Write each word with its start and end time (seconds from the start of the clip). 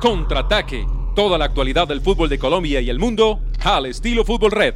Contraataque. 0.00 0.86
Toda 1.14 1.38
la 1.38 1.46
actualidad 1.46 1.88
del 1.88 2.00
fútbol 2.00 2.28
de 2.28 2.38
Colombia 2.38 2.80
y 2.80 2.90
el 2.90 2.98
mundo 2.98 3.40
al 3.64 3.86
estilo 3.86 4.24
Fútbol 4.24 4.50
Red. 4.50 4.74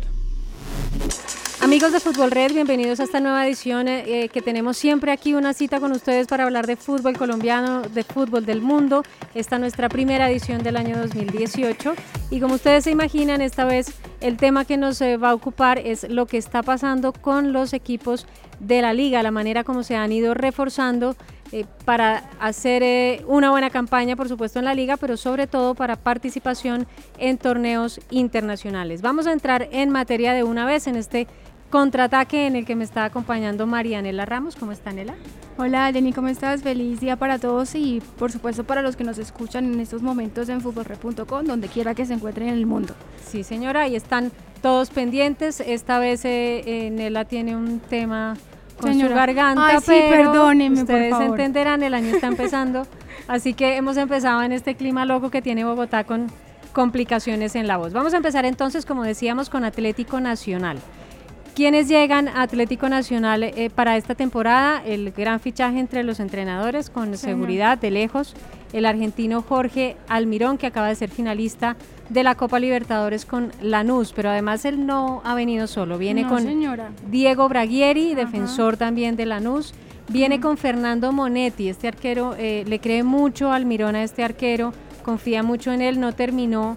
Amigos 1.61 1.93
de 1.93 1.99
Fútbol 1.99 2.31
Red, 2.31 2.53
bienvenidos 2.53 3.01
a 3.01 3.03
esta 3.03 3.19
nueva 3.19 3.45
edición 3.45 3.89
eh, 3.89 4.31
que 4.33 4.41
tenemos 4.41 4.77
siempre 4.77 5.11
aquí 5.11 5.35
una 5.35 5.53
cita 5.53 5.81
con 5.81 5.91
ustedes 5.91 6.29
para 6.29 6.45
hablar 6.45 6.69
de 6.69 6.77
fútbol 6.77 7.19
colombiano, 7.19 7.83
de 7.83 8.05
fútbol 8.05 8.47
del 8.47 8.63
mundo. 8.63 9.03
Esta 9.35 9.57
es 9.57 9.61
nuestra 9.61 9.89
primera 9.89 10.31
edición 10.31 10.63
del 10.63 10.77
año 10.77 10.97
2018 10.97 11.95
y 12.31 12.41
como 12.41 12.55
ustedes 12.55 12.85
se 12.85 12.93
imaginan, 12.93 13.43
esta 13.43 13.65
vez 13.65 13.93
el 14.21 14.37
tema 14.37 14.65
que 14.65 14.77
nos 14.77 15.01
eh, 15.01 15.17
va 15.17 15.31
a 15.31 15.35
ocupar 15.35 15.79
es 15.79 16.09
lo 16.09 16.27
que 16.27 16.39
está 16.39 16.63
pasando 16.63 17.13
con 17.13 17.53
los 17.53 17.73
equipos 17.73 18.27
de 18.61 18.81
la 18.81 18.93
liga, 18.95 19.23
la 19.23 19.33
manera 19.33 19.65
como 19.65 19.83
se 19.83 19.97
han 19.97 20.13
ido 20.13 20.35
reforzando 20.35 21.17
eh, 21.53 21.65
para 21.85 22.31
hacer 22.41 22.83
eh, 22.83 23.25
una 23.27 23.51
buena 23.51 23.71
campaña, 23.71 24.17
por 24.17 24.29
supuesto, 24.29 24.59
en 24.59 24.67
la 24.67 24.75
liga, 24.75 24.97
pero 24.97 25.17
sobre 25.17 25.47
todo 25.47 25.75
para 25.75 25.97
participación 25.97 26.87
en 27.19 27.39
torneos 27.39 28.01
internacionales. 28.11 29.03
Vamos 29.03 29.27
a 29.27 29.33
entrar 29.33 29.69
en 29.73 29.91
materia 29.91 30.33
de 30.33 30.45
una 30.45 30.67
vez 30.67 30.87
en 30.87 30.97
este 30.97 31.27
contraataque 31.71 32.47
en 32.47 32.57
el 32.57 32.65
que 32.65 32.75
me 32.75 32.85
está 32.85 33.05
acompañando 33.05 33.67
Marianela 33.67 34.25
Ramos. 34.25 34.57
¿Cómo 34.57 34.73
está, 34.73 34.93
Nela? 34.93 35.15
Hola, 35.57 35.91
Jenny, 35.93 36.13
¿cómo 36.13 36.29
estás? 36.29 36.63
Feliz 36.63 37.01
día 37.01 37.17
para 37.17 37.39
todos 37.39 37.75
y, 37.75 38.01
por 38.19 38.31
supuesto, 38.31 38.65
para 38.65 38.81
los 38.81 38.97
que 38.97 39.05
nos 39.05 39.19
escuchan 39.19 39.73
en 39.73 39.81
estos 39.81 40.03
momentos 40.03 40.49
en 40.49 40.61
futbolred.com, 40.61 41.45
donde 41.45 41.69
quiera 41.69 41.95
que 41.95 42.07
se 42.07 42.15
encuentren 42.15 42.49
en 42.49 42.55
el 42.55 42.67
mundo. 42.67 42.95
Sí, 43.27 43.43
señora, 43.43 43.83
ahí 43.83 43.97
están 43.97 44.33
todos 44.63 44.91
pendientes. 44.91 45.61
Esta 45.61 45.99
vez 45.99 46.25
eh, 46.25 46.91
Nela 46.93 47.25
tiene 47.25 47.57
un 47.57 47.81
tema 47.81 48.37
con 48.81 48.99
su 48.99 49.09
garganta, 49.09 49.67
Ay, 49.69 49.79
sí, 49.81 49.93
perdónenme, 50.11 50.81
ustedes 50.83 51.11
por 51.11 51.21
favor. 51.21 51.39
entenderán, 51.41 51.83
el 51.83 51.95
año 51.95 52.15
está 52.15 52.27
empezando, 52.29 52.87
así 53.27 53.55
que 53.55 53.77
hemos 53.77 53.97
empezado 53.97 54.43
en 54.43 54.53
este 54.53 54.75
clima 54.75 55.05
loco 55.05 55.31
que 55.31 55.43
tiene 55.43 55.65
Bogotá 55.65 56.05
con 56.05 56.29
complicaciones 56.73 57.57
en 57.57 57.67
la 57.67 57.77
voz. 57.77 57.93
Vamos 57.93 58.15
a 58.15 58.19
empezar 58.19 58.45
entonces, 58.45 58.87
como 58.87 59.03
decíamos, 59.03 59.51
con 59.51 59.65
Atlético 59.65 60.21
Nacional. 60.21 60.79
¿Quiénes 61.59 61.89
llegan 61.89 62.29
a 62.29 62.43
Atlético 62.43 62.89
Nacional 62.89 63.43
eh, 63.43 63.69
para 63.75 63.97
esta 63.97 64.15
temporada? 64.15 64.81
El 64.87 65.11
gran 65.11 65.41
fichaje 65.41 65.81
entre 65.81 66.05
los 66.05 66.21
entrenadores, 66.21 66.89
con 66.89 67.17
seguridad 67.17 67.77
de 67.77 67.91
lejos, 67.91 68.35
el 68.73 68.87
argentino 68.87 69.43
Jorge 69.43 69.97
Almirón, 70.07 70.57
que 70.57 70.69
acaba 70.69 70.87
de 70.87 70.95
ser 70.95 71.11
finalista 71.11 71.75
de 72.11 72.23
la 72.23 72.37
Copa 72.37 72.61
Libertadores 72.61 73.25
con 73.27 73.51
Lanús, 73.61 74.13
pero 74.15 74.31
además 74.31 74.65
él 74.67 74.87
no 74.87 75.21
ha 75.25 75.35
venido 75.35 75.67
solo, 75.67 75.99
viene 75.99 76.23
No, 76.23 76.29
con 76.29 76.45
señora. 76.45 76.93
Diego 77.11 77.49
Braguieri, 77.49 78.13
Ajá. 78.13 78.21
defensor 78.21 78.77
también 78.77 79.17
de 79.17 79.27
Lanús. 79.27 79.75
Viene 80.11 80.39
con 80.39 80.59
Fernando 80.59 81.11
Monetti, 81.11 81.69
este 81.69 81.89
arquero, 81.89 82.37
eh, 82.39 82.63
le 82.69 82.79
cree 82.79 83.03
mucho 83.03 83.51
al 83.51 83.67
Mirón 83.67 83.97
a 83.97 84.05
este 84.05 84.23
arquero, 84.23 84.75
confía 85.03 85.43
mucho 85.43 85.73
en 85.73 85.83
él, 85.83 85.99
no 85.99 86.13
terminó 86.13 86.77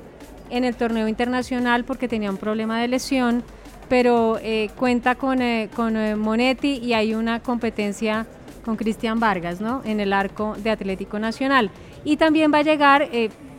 en 0.50 0.64
el 0.64 0.76
torneo 0.76 1.08
internacional 1.08 1.84
porque 1.84 2.08
tenía 2.08 2.32
un 2.32 2.38
problema 2.38 2.82
de 2.82 2.88
lesión, 2.88 3.44
pero 3.92 4.40
eh, 4.42 4.70
cuenta 4.78 5.16
con, 5.16 5.42
eh, 5.42 5.68
con 5.76 5.98
eh, 5.98 6.16
Monetti 6.16 6.80
y 6.82 6.94
hay 6.94 7.14
una 7.14 7.42
competencia 7.42 8.26
con 8.64 8.78
Cristian 8.78 9.20
Vargas, 9.20 9.60
¿no? 9.60 9.82
En 9.84 10.00
el 10.00 10.14
arco 10.14 10.56
de 10.64 10.70
Atlético 10.70 11.20
Nacional. 11.20 11.70
Y 12.06 12.16
también 12.16 12.54
va 12.54 12.60
a 12.60 12.62
llegar, 12.62 13.10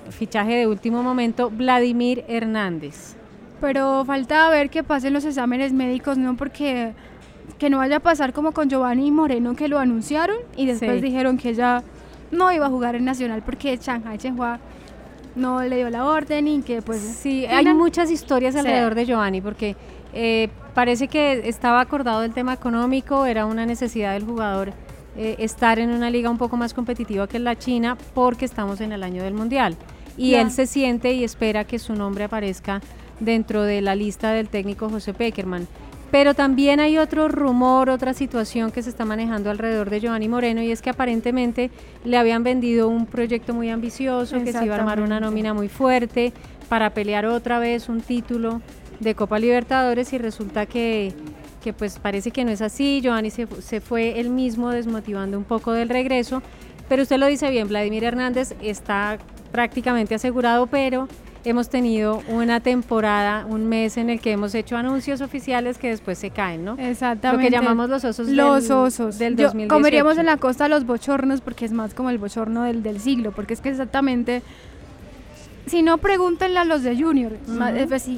fichaje 0.08 0.54
de 0.54 0.66
último 0.66 1.02
momento, 1.02 1.50
Vladimir 1.50 2.24
Hernández. 2.28 3.14
Pero 3.60 4.06
falta 4.06 4.48
ver 4.48 4.70
que 4.70 4.82
pasen 4.82 5.12
los 5.12 5.26
exámenes 5.26 5.74
médicos, 5.74 6.16
¿no? 6.16 6.34
Porque 6.34 6.94
que 7.58 7.68
no 7.68 7.76
vaya 7.76 7.96
a 7.96 8.00
pasar 8.00 8.32
como 8.32 8.52
con 8.52 8.70
Giovanni 8.70 9.10
Moreno, 9.10 9.54
que 9.54 9.68
lo 9.68 9.78
anunciaron 9.78 10.38
y 10.56 10.64
después 10.64 10.94
Sí. 10.94 11.00
dijeron 11.02 11.36
que 11.36 11.52
ya 11.52 11.82
no 12.30 12.50
iba 12.52 12.64
a 12.64 12.70
jugar 12.70 12.94
en 12.94 13.04
Nacional 13.04 13.42
porque 13.44 13.76
Shanghai 13.76 14.16
Shenhua 14.16 14.60
no 15.36 15.62
le 15.62 15.76
dio 15.76 15.90
la 15.90 16.06
orden 16.06 16.48
y 16.48 16.62
que 16.62 16.80
pues... 16.80 17.00
Sí, 17.00 17.44
hay 17.44 17.66
muchas 17.74 18.10
historias 18.10 18.54
Sí. 18.54 18.60
alrededor 18.60 18.94
de 18.94 19.04
Giovanni 19.04 19.42
porque 19.42 19.76
eh, 20.12 20.48
parece 20.74 21.08
que 21.08 21.48
estaba 21.48 21.80
acordado 21.80 22.22
el 22.22 22.32
tema 22.32 22.52
económico, 22.52 23.26
era 23.26 23.46
una 23.46 23.66
necesidad 23.66 24.12
del 24.12 24.24
jugador 24.24 24.72
eh, 25.16 25.36
estar 25.38 25.78
en 25.78 25.90
una 25.90 26.10
liga 26.10 26.30
un 26.30 26.38
poco 26.38 26.56
más 26.56 26.72
competitiva 26.72 27.26
que 27.26 27.38
la 27.38 27.58
China 27.58 27.98
porque 28.14 28.46
estamos 28.46 28.80
en 28.80 28.92
el 28.92 29.02
año 29.02 29.22
del 29.22 29.34
Mundial. 29.34 29.76
Y 30.16 30.34
él 30.34 30.50
se 30.50 30.66
siente 30.66 31.12
y 31.12 31.24
espera 31.24 31.64
que 31.64 31.78
su 31.78 31.94
nombre 31.94 32.24
aparezca 32.24 32.80
dentro 33.18 33.62
de 33.62 33.80
la 33.80 33.94
lista 33.94 34.32
del 34.32 34.48
técnico 34.48 34.90
José 34.90 35.14
Peckerman. 35.14 35.66
Pero 36.10 36.34
también 36.34 36.80
hay 36.80 36.98
otro 36.98 37.28
rumor, 37.28 37.88
otra 37.88 38.12
situación 38.12 38.70
que 38.70 38.82
se 38.82 38.90
está 38.90 39.06
manejando 39.06 39.50
alrededor 39.50 39.88
de 39.88 40.00
Giovanni 40.00 40.28
Moreno 40.28 40.60
y 40.60 40.70
es 40.70 40.82
que 40.82 40.90
aparentemente 40.90 41.70
le 42.04 42.18
habían 42.18 42.42
vendido 42.42 42.88
un 42.88 43.06
proyecto 43.06 43.54
muy 43.54 43.70
ambicioso, 43.70 44.42
que 44.44 44.52
se 44.52 44.64
iba 44.66 44.76
a 44.76 44.78
armar 44.78 45.00
una 45.00 45.20
nómina 45.20 45.54
muy 45.54 45.70
fuerte 45.70 46.34
para 46.68 46.90
pelear 46.90 47.24
otra 47.24 47.58
vez 47.58 47.88
un 47.88 48.02
título 48.02 48.60
de 49.02 49.14
Copa 49.14 49.38
Libertadores 49.38 50.12
y 50.12 50.18
resulta 50.18 50.66
que, 50.66 51.12
que 51.62 51.72
pues 51.72 51.98
parece 51.98 52.30
que 52.30 52.44
no 52.44 52.50
es 52.50 52.62
así. 52.62 53.00
Giovanni 53.02 53.30
se, 53.30 53.46
se 53.60 53.80
fue 53.80 54.18
él 54.20 54.30
mismo 54.30 54.70
desmotivando 54.70 55.36
un 55.38 55.44
poco 55.44 55.72
del 55.72 55.88
regreso, 55.88 56.42
pero 56.88 57.02
usted 57.02 57.18
lo 57.18 57.26
dice 57.26 57.50
bien, 57.50 57.68
Vladimir 57.68 58.04
Hernández 58.04 58.54
está 58.62 59.18
prácticamente 59.50 60.14
asegurado, 60.14 60.66
pero 60.66 61.08
hemos 61.44 61.68
tenido 61.68 62.22
una 62.28 62.60
temporada, 62.60 63.44
un 63.46 63.68
mes 63.68 63.96
en 63.96 64.10
el 64.10 64.20
que 64.20 64.30
hemos 64.30 64.54
hecho 64.54 64.76
anuncios 64.76 65.20
oficiales 65.20 65.76
que 65.76 65.88
después 65.88 66.16
se 66.16 66.30
caen, 66.30 66.64
¿no? 66.64 66.76
Exactamente. 66.78 67.42
Lo 67.44 67.50
que 67.50 67.56
llamamos 67.56 67.90
los 67.90 68.04
osos 68.04 68.28
Los 68.28 68.68
del, 68.68 68.76
osos. 68.76 69.18
del 69.18 69.36
Yo- 69.36 69.46
2018. 69.46 69.68
comeríamos 69.74 70.18
en 70.18 70.26
la 70.26 70.36
costa 70.36 70.68
los 70.68 70.86
bochornos 70.86 71.40
porque 71.40 71.64
es 71.64 71.72
más 71.72 71.94
como 71.94 72.10
el 72.10 72.18
bochorno 72.18 72.62
del, 72.62 72.82
del 72.84 73.00
siglo, 73.00 73.32
porque 73.32 73.54
es 73.54 73.60
que 73.60 73.70
exactamente... 73.70 74.42
Si 75.66 75.82
no, 75.82 75.98
pregúntenle 75.98 76.58
a 76.58 76.64
los 76.64 76.82
de 76.82 76.96
Junior, 77.00 77.32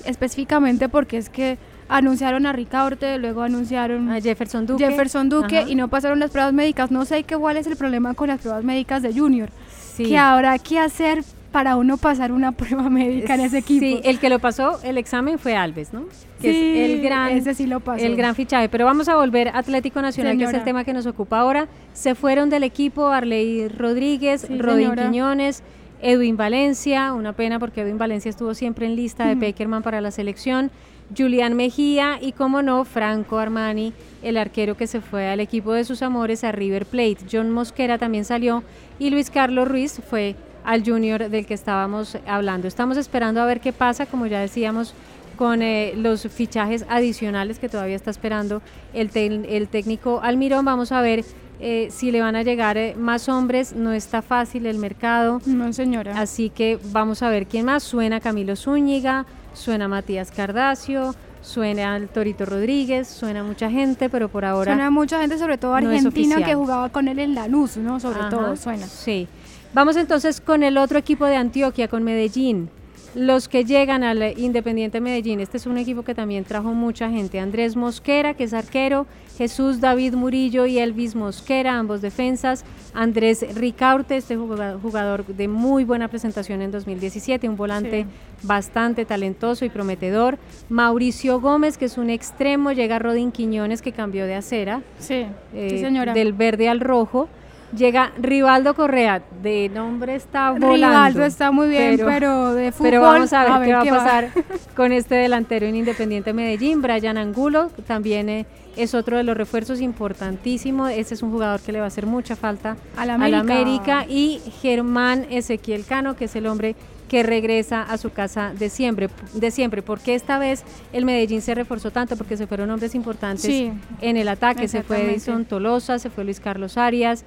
específicamente 0.04 0.88
porque 0.88 1.18
es 1.18 1.28
que 1.28 1.58
anunciaron 1.88 2.46
a 2.46 2.52
Ricaurte, 2.52 3.18
luego 3.18 3.42
anunciaron 3.42 4.10
A 4.10 4.20
Jefferson 4.20 4.66
Duque. 4.66 4.84
Jefferson 4.86 5.28
Duque 5.28 5.58
Ajá. 5.58 5.68
y 5.70 5.74
no 5.74 5.88
pasaron 5.88 6.18
las 6.18 6.30
pruebas 6.30 6.52
médicas. 6.52 6.90
No 6.90 7.04
sé 7.04 7.22
qué 7.24 7.36
cuál 7.36 7.56
es 7.56 7.66
el 7.66 7.76
problema 7.76 8.14
con 8.14 8.28
las 8.28 8.40
pruebas 8.40 8.64
médicas 8.64 9.02
de 9.02 9.12
Junior. 9.12 9.50
Sí. 9.94 10.04
¿Qué 10.04 10.18
habrá 10.18 10.58
que 10.58 10.78
hacer 10.78 11.22
para 11.52 11.76
uno 11.76 11.98
pasar 11.98 12.32
una 12.32 12.52
prueba 12.56 12.88
médica 12.88 13.34
en 13.34 13.40
ese 13.42 13.58
equipo? 13.58 13.84
Sí, 13.84 14.00
el 14.04 14.18
que 14.18 14.28
lo 14.30 14.38
pasó 14.38 14.80
el 14.82 14.96
examen 14.98 15.38
fue 15.38 15.54
Alves, 15.56 15.92
¿no? 15.92 16.06
Que 16.40 16.50
Sí, 16.52 16.78
es 16.78 16.90
el 16.90 17.02
gran, 17.02 17.28
ese 17.32 17.54
sí 17.54 17.66
lo 17.66 17.80
pasó. 17.80 18.04
el 18.04 18.16
gran 18.16 18.34
fichaje. 18.34 18.68
Pero 18.70 18.86
vamos 18.86 19.08
a 19.08 19.16
volver 19.16 19.48
a 19.48 19.58
Atlético 19.58 20.00
Nacional, 20.02 20.38
que 20.38 20.44
es 20.44 20.54
el 20.54 20.64
tema 20.64 20.84
que 20.84 20.92
nos 20.94 21.06
ocupa 21.06 21.38
ahora. 21.40 21.68
Se 21.92 22.14
fueron 22.14 22.48
del 22.50 22.64
equipo 22.64 23.08
Arley 23.08 23.68
Rodríguez, 23.68 24.46
Sí, 24.48 24.58
Rodín 24.58 24.84
señora. 24.90 25.04
Quiñones, 25.10 25.62
Edwin 26.04 26.36
Valencia, 26.36 27.14
una 27.14 27.32
pena 27.32 27.58
porque 27.58 27.80
Edwin 27.80 27.96
Valencia 27.96 28.28
estuvo 28.28 28.52
siempre 28.52 28.84
en 28.84 28.94
lista 28.94 29.26
de. 29.26 29.36
Peckerman 29.36 29.82
para 29.82 30.02
la 30.02 30.10
selección. 30.10 30.70
Julián 31.16 31.54
Mejía 31.54 32.18
y, 32.20 32.32
como 32.32 32.60
no, 32.60 32.84
Franco 32.84 33.38
Armani, 33.38 33.94
el 34.22 34.36
arquero 34.36 34.76
que 34.76 34.86
se 34.86 35.00
fue 35.00 35.28
al 35.28 35.40
equipo 35.40 35.72
de 35.72 35.84
sus 35.84 36.02
amores 36.02 36.44
a 36.44 36.52
River 36.52 36.84
Plate. 36.84 37.18
John 37.32 37.50
Mosquera 37.50 37.96
también 37.96 38.26
salió 38.26 38.62
y 38.98 39.08
Luis 39.08 39.30
Carlos 39.30 39.66
Ruiz 39.66 40.02
fue 40.08 40.36
al 40.62 40.84
Junior 40.84 41.30
del 41.30 41.46
que 41.46 41.54
estábamos 41.54 42.18
hablando. 42.26 42.68
Estamos 42.68 42.98
esperando 42.98 43.40
a 43.40 43.46
ver 43.46 43.60
qué 43.60 43.72
pasa, 43.72 44.04
como 44.04 44.26
ya 44.26 44.40
decíamos, 44.40 44.94
con 45.36 45.62
eh, 45.62 45.94
los 45.96 46.28
fichajes 46.28 46.84
adicionales 46.90 47.58
que 47.58 47.70
todavía 47.70 47.96
está 47.96 48.10
esperando 48.10 48.60
el, 48.92 49.10
el 49.14 49.68
técnico 49.68 50.20
Almirón. 50.22 50.66
Vamos 50.66 50.92
a 50.92 51.00
ver 51.00 51.24
eh, 51.60 51.88
si 51.90 52.10
le 52.10 52.20
van 52.20 52.36
a 52.36 52.42
llegar 52.42 52.76
eh, 52.76 52.94
más 52.98 53.28
hombres. 53.28 53.74
No 53.74 53.92
está 53.92 54.22
fácil 54.22 54.66
el 54.66 54.78
mercado. 54.78 55.40
No, 55.46 55.72
señora. 55.72 56.18
Así 56.20 56.50
que 56.50 56.78
vamos 56.92 57.22
a 57.22 57.28
ver 57.28 57.46
quién 57.46 57.64
más. 57.66 57.82
Suena 57.82 58.20
Camilo 58.20 58.56
Zúñiga, 58.56 59.26
suena 59.52 59.88
Matías 59.88 60.30
Cardacio, 60.30 61.14
suena 61.42 61.96
el 61.96 62.08
Torito 62.08 62.44
Rodríguez, 62.46 63.06
suena 63.08 63.42
mucha 63.42 63.70
gente, 63.70 64.08
pero 64.08 64.28
por 64.28 64.44
ahora 64.44 64.72
Suena 64.72 64.90
mucha 64.90 65.20
gente, 65.20 65.38
sobre 65.38 65.58
todo 65.58 65.72
no 65.72 65.88
argentina, 65.88 66.36
que 66.36 66.42
oficial. 66.42 66.56
jugaba 66.56 66.88
con 66.88 67.08
él 67.08 67.18
en 67.18 67.34
Lanús, 67.34 67.76
¿no? 67.76 68.00
Sobre 68.00 68.20
Ajá, 68.20 68.28
todo 68.30 68.56
suena. 68.56 68.86
Sí. 68.86 69.28
Vamos 69.72 69.96
entonces 69.96 70.40
con 70.40 70.62
el 70.62 70.78
otro 70.78 70.98
equipo 70.98 71.24
de 71.26 71.36
Antioquia, 71.36 71.88
con 71.88 72.02
Medellín. 72.04 72.70
Los 73.14 73.48
que 73.48 73.64
llegan 73.64 74.02
al 74.02 74.38
Independiente 74.38 75.00
Medellín. 75.00 75.40
Este 75.40 75.56
es 75.56 75.66
un 75.66 75.78
equipo 75.78 76.02
que 76.02 76.14
también 76.14 76.44
trajo 76.44 76.72
mucha 76.72 77.10
gente. 77.10 77.38
Andrés 77.38 77.76
Mosquera, 77.76 78.34
que 78.34 78.44
es 78.44 78.52
arquero, 78.54 79.06
Jesús 79.38 79.80
David 79.80 80.14
Murillo 80.14 80.66
y 80.66 80.78
Elvis 80.78 81.14
Mosquera, 81.14 81.78
ambos 81.78 82.00
defensas. 82.00 82.64
Andrés 82.92 83.44
Ricaurte, 83.56 84.16
este 84.16 84.36
jugador 84.36 85.26
de 85.26 85.48
muy 85.48 85.84
buena 85.84 86.08
presentación 86.08 86.62
en 86.62 86.70
2017, 86.70 87.48
un 87.48 87.56
volante 87.56 88.06
bastante 88.42 89.04
talentoso 89.04 89.64
y 89.64 89.68
prometedor. 89.68 90.38
Mauricio 90.68 91.40
Gómez, 91.40 91.78
que 91.78 91.86
es 91.86 91.98
un 91.98 92.10
extremo, 92.10 92.72
llega 92.72 92.98
Rodin 92.98 93.32
Quiñones, 93.32 93.82
que 93.82 93.92
cambió 93.92 94.26
de 94.26 94.34
acera. 94.34 94.82
Sí, 94.98 95.26
eh, 95.54 95.78
señora. 95.80 96.14
Del 96.14 96.32
verde 96.32 96.68
al 96.68 96.80
rojo. 96.80 97.28
Llega 97.76 98.12
Rivaldo 98.18 98.74
Correa, 98.74 99.22
de 99.42 99.68
nombre 99.68 100.14
está 100.14 100.50
volando. 100.50 100.74
Rivaldo 100.74 101.24
está 101.24 101.50
muy 101.50 101.68
bien, 101.68 102.00
pero, 102.04 102.54
de 102.54 102.72
fútbol. 102.72 102.84
Pero 102.90 103.00
vamos 103.00 103.32
a 103.32 103.58
ver, 103.58 103.66
qué 103.66 103.72
va 103.74 103.80
a 103.80 103.84
pasar 103.84 104.30
con 104.76 104.92
este 104.92 105.14
delantero 105.14 105.66
en 105.66 105.76
Independiente 105.76 106.32
Medellín. 106.32 106.82
Brian 106.82 107.16
Angulo 107.16 107.70
también 107.86 108.28
eh, 108.28 108.46
es 108.76 108.94
otro 108.94 109.16
de 109.16 109.24
los 109.24 109.36
refuerzos 109.36 109.80
importantísimos. 109.80 110.90
Ese 110.90 111.14
es 111.14 111.22
un 111.22 111.30
jugador 111.30 111.60
que 111.60 111.72
le 111.72 111.78
va 111.78 111.86
a 111.86 111.88
hacer 111.88 112.06
mucha 112.06 112.36
falta 112.36 112.76
a 112.96 113.06
la 113.06 113.14
América. 113.14 113.40
América. 113.40 114.06
Y 114.08 114.40
Germán 114.60 115.26
Ezequiel 115.30 115.84
Cano, 115.84 116.16
que 116.16 116.26
es 116.26 116.36
el 116.36 116.46
hombre 116.46 116.76
que 117.08 117.22
regresa 117.22 117.82
a 117.82 117.98
su 117.98 118.10
casa 118.10 118.52
de 118.58 118.68
siempre, 118.68 119.08
de 119.34 119.50
siempre. 119.50 119.82
porque 119.82 120.14
esta 120.14 120.38
vez 120.38 120.64
el 120.92 121.04
Medellín 121.04 121.42
se 121.42 121.54
reforzó 121.54 121.90
tanto? 121.90 122.16
Porque 122.16 122.36
se 122.36 122.46
fueron 122.46 122.70
hombres 122.70 122.94
importantes 122.94 123.72
en 124.00 124.16
el 124.16 124.28
ataque. 124.28 124.68
Se 124.68 124.82
fue 124.82 125.10
Edison 125.10 125.44
Tolosa, 125.44 125.98
se 125.98 126.10
fue 126.10 126.24
Luis 126.24 126.40
Carlos 126.40 126.76
Arias, 126.76 127.24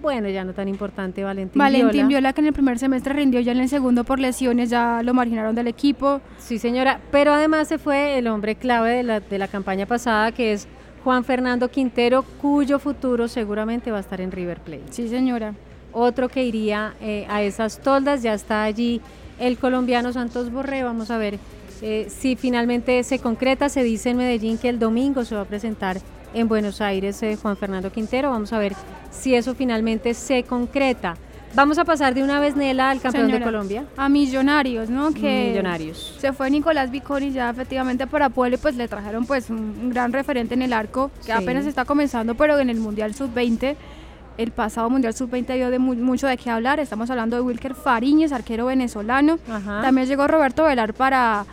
bueno, 0.00 0.28
ya 0.28 0.44
no 0.44 0.52
tan 0.52 0.68
importante 0.68 1.24
Valentín, 1.24 1.58
Valentín 1.58 2.08
Viola. 2.08 2.32
que 2.32 2.40
en 2.40 2.46
el 2.48 2.52
primer 2.52 2.78
semestre 2.78 3.14
rindió 3.14 3.40
ya 3.40 3.52
en 3.52 3.58
el 3.58 3.68
segundo 3.68 4.04
por 4.04 4.18
lesiones, 4.18 4.70
ya 4.70 5.02
lo 5.02 5.14
marginaron 5.14 5.54
del 5.54 5.66
equipo. 5.66 6.20
Sí, 6.38 6.58
señora, 6.58 7.00
pero 7.10 7.32
además 7.32 7.68
se 7.68 7.78
fue 7.78 8.18
el 8.18 8.26
hombre 8.28 8.54
clave 8.54 8.96
de 8.96 9.02
la, 9.02 9.20
de 9.20 9.38
la 9.38 9.48
campaña 9.48 9.86
pasada, 9.86 10.32
que 10.32 10.52
es 10.52 10.68
Juan 11.04 11.24
Fernando 11.24 11.68
Quintero, 11.70 12.22
cuyo 12.40 12.78
futuro 12.78 13.28
seguramente 13.28 13.90
va 13.90 13.98
a 13.98 14.00
estar 14.00 14.20
en 14.20 14.30
River 14.30 14.60
Plate. 14.60 14.84
Sí, 14.90 15.08
señora. 15.08 15.54
Otro 15.92 16.28
que 16.28 16.44
iría 16.44 16.94
eh, 17.00 17.26
a 17.28 17.42
esas 17.42 17.80
toldas, 17.80 18.22
ya 18.22 18.34
está 18.34 18.62
allí 18.62 19.00
el 19.38 19.58
colombiano 19.58 20.12
Santos 20.12 20.52
Borré, 20.52 20.82
vamos 20.82 21.10
a 21.10 21.18
ver 21.18 21.38
eh, 21.80 22.06
si 22.08 22.36
finalmente 22.36 23.02
se 23.04 23.18
concreta, 23.20 23.68
se 23.68 23.82
dice 23.82 24.10
en 24.10 24.16
Medellín 24.16 24.58
que 24.58 24.68
el 24.68 24.78
domingo 24.78 25.24
se 25.24 25.34
va 25.34 25.42
a 25.42 25.44
presentar 25.44 25.98
en 26.34 26.48
Buenos 26.48 26.80
Aires 26.80 27.22
eh, 27.22 27.36
Juan 27.40 27.56
Fernando 27.56 27.90
Quintero. 27.90 28.30
Vamos 28.30 28.52
a 28.52 28.58
ver 28.58 28.74
si 29.10 29.34
eso 29.34 29.54
finalmente 29.54 30.14
se 30.14 30.42
concreta. 30.44 31.16
Vamos 31.54 31.78
a 31.78 31.84
pasar 31.84 32.14
de 32.14 32.22
una 32.22 32.40
vez, 32.40 32.56
Nela, 32.56 32.90
al 32.90 33.00
campeón 33.00 33.30
de 33.30 33.40
Colombia. 33.40 33.84
A 33.96 34.08
Millonarios, 34.08 34.90
¿no? 34.90 35.12
Que 35.12 35.48
Millonarios. 35.50 36.16
Se 36.18 36.32
fue 36.32 36.50
Nicolás 36.50 36.90
Viconi 36.90 37.32
ya 37.32 37.50
efectivamente 37.50 38.06
para 38.06 38.28
Puebla 38.28 38.58
pues 38.60 38.76
le 38.76 38.86
trajeron 38.86 39.24
pues 39.24 39.48
un, 39.48 39.90
gran 39.90 40.12
referente 40.12 40.54
en 40.54 40.62
el 40.62 40.72
arco 40.72 41.10
que 41.24 41.32
apenas 41.32 41.66
está 41.66 41.84
comenzando, 41.84 42.34
pero 42.34 42.58
en 42.58 42.70
el 42.70 42.78
Mundial 42.78 43.14
Sub-20 43.14 43.76
el 44.36 44.52
pasado 44.52 44.88
Mundial 44.88 45.14
Sub-20 45.14 45.54
dio 45.54 45.70
de 45.70 45.78
mucho 45.78 46.26
de 46.26 46.36
qué 46.36 46.50
hablar. 46.50 46.80
Estamos 46.80 47.10
hablando 47.10 47.36
de 47.36 47.42
Wilker 47.42 47.74
Fariñez, 47.74 48.32
arquero 48.32 48.66
venezolano. 48.66 49.38
También 49.64 50.06
llegó 50.06 50.28
Roberto 50.28 50.64
Velar 50.64 50.94
para 50.94 51.44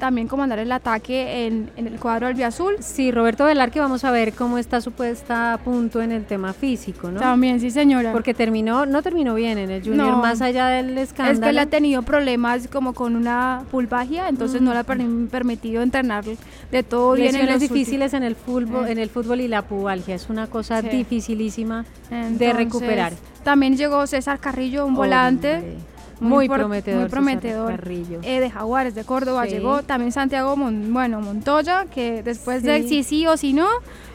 también 0.00 0.26
comandar 0.26 0.58
el 0.58 0.72
ataque 0.72 1.46
en, 1.46 1.70
el 1.76 2.00
cuadro 2.00 2.26
albiazul. 2.26 2.74
Sí, 2.80 3.12
Roberto 3.12 3.44
Velar, 3.44 3.70
que 3.70 3.78
vamos 3.78 4.02
a 4.02 4.10
ver 4.10 4.32
cómo 4.32 4.58
está 4.58 4.80
su 4.80 4.90
puesta 4.90 5.52
a 5.52 5.58
punto 5.58 6.02
en 6.02 6.10
el 6.10 6.24
tema 6.24 6.52
físico, 6.52 7.12
¿no? 7.12 7.20
También, 7.20 7.60
sí, 7.60 7.70
señora. 7.70 8.10
Porque 8.10 8.34
terminó, 8.34 8.86
no 8.86 9.02
terminó 9.02 9.34
bien 9.34 9.58
en 9.58 9.70
el 9.70 9.84
Junior, 9.84 10.16
más 10.16 10.40
allá 10.40 10.66
del 10.66 10.98
escándalo. 10.98 11.34
Es 11.34 11.40
que 11.40 11.50
él 11.50 11.58
ha 11.58 11.66
tenido 11.66 12.02
problemas 12.02 12.66
como 12.66 12.94
con 12.94 13.14
una 13.14 13.62
pulpagia, 13.70 14.28
entonces 14.28 14.60
no 14.60 14.72
le 14.72 14.80
ha 14.80 14.84
permitido 14.84 15.82
entrenar 15.82 16.24
de 16.24 16.82
todo 16.82 17.12
bien. 17.12 17.36
en 17.36 17.46
los 17.46 17.60
difíciles 17.60 18.14
en 18.14 18.22
el 18.24 18.34
fútbol, 18.34 18.88
eh. 18.88 18.92
en 18.92 18.98
el 18.98 19.10
fútbol 19.10 19.40
y 19.40 19.48
la 19.48 19.62
pubalgia, 19.62 20.14
es 20.14 20.28
una 20.28 20.48
cosa 20.48 20.82
dificilísima 20.82 21.84
de 22.10 22.52
recuperar. 22.52 23.12
También 23.44 23.76
llegó 23.76 24.06
César 24.06 24.38
Carrillo, 24.38 24.86
un 24.86 24.94
volante 24.94 25.76
muy, 26.20 26.48
prometedor. 26.48 27.00
Muy 27.00 27.10
prometedor. 27.10 27.80
Eh, 28.22 28.40
de 28.40 28.50
Jaguares 28.50 28.94
de 28.94 29.04
Córdoba 29.04 29.46
llegó. 29.46 29.82
También 29.82 30.12
Santiago 30.12 30.54
bueno, 30.56 31.20
Montoya, 31.20 31.86
que 31.86 32.22
después 32.22 32.62
de 32.62 32.86
sí 32.86 33.02
sí 33.02 33.26
o 33.26 33.36
sí 33.36 33.52
no, 33.52 33.68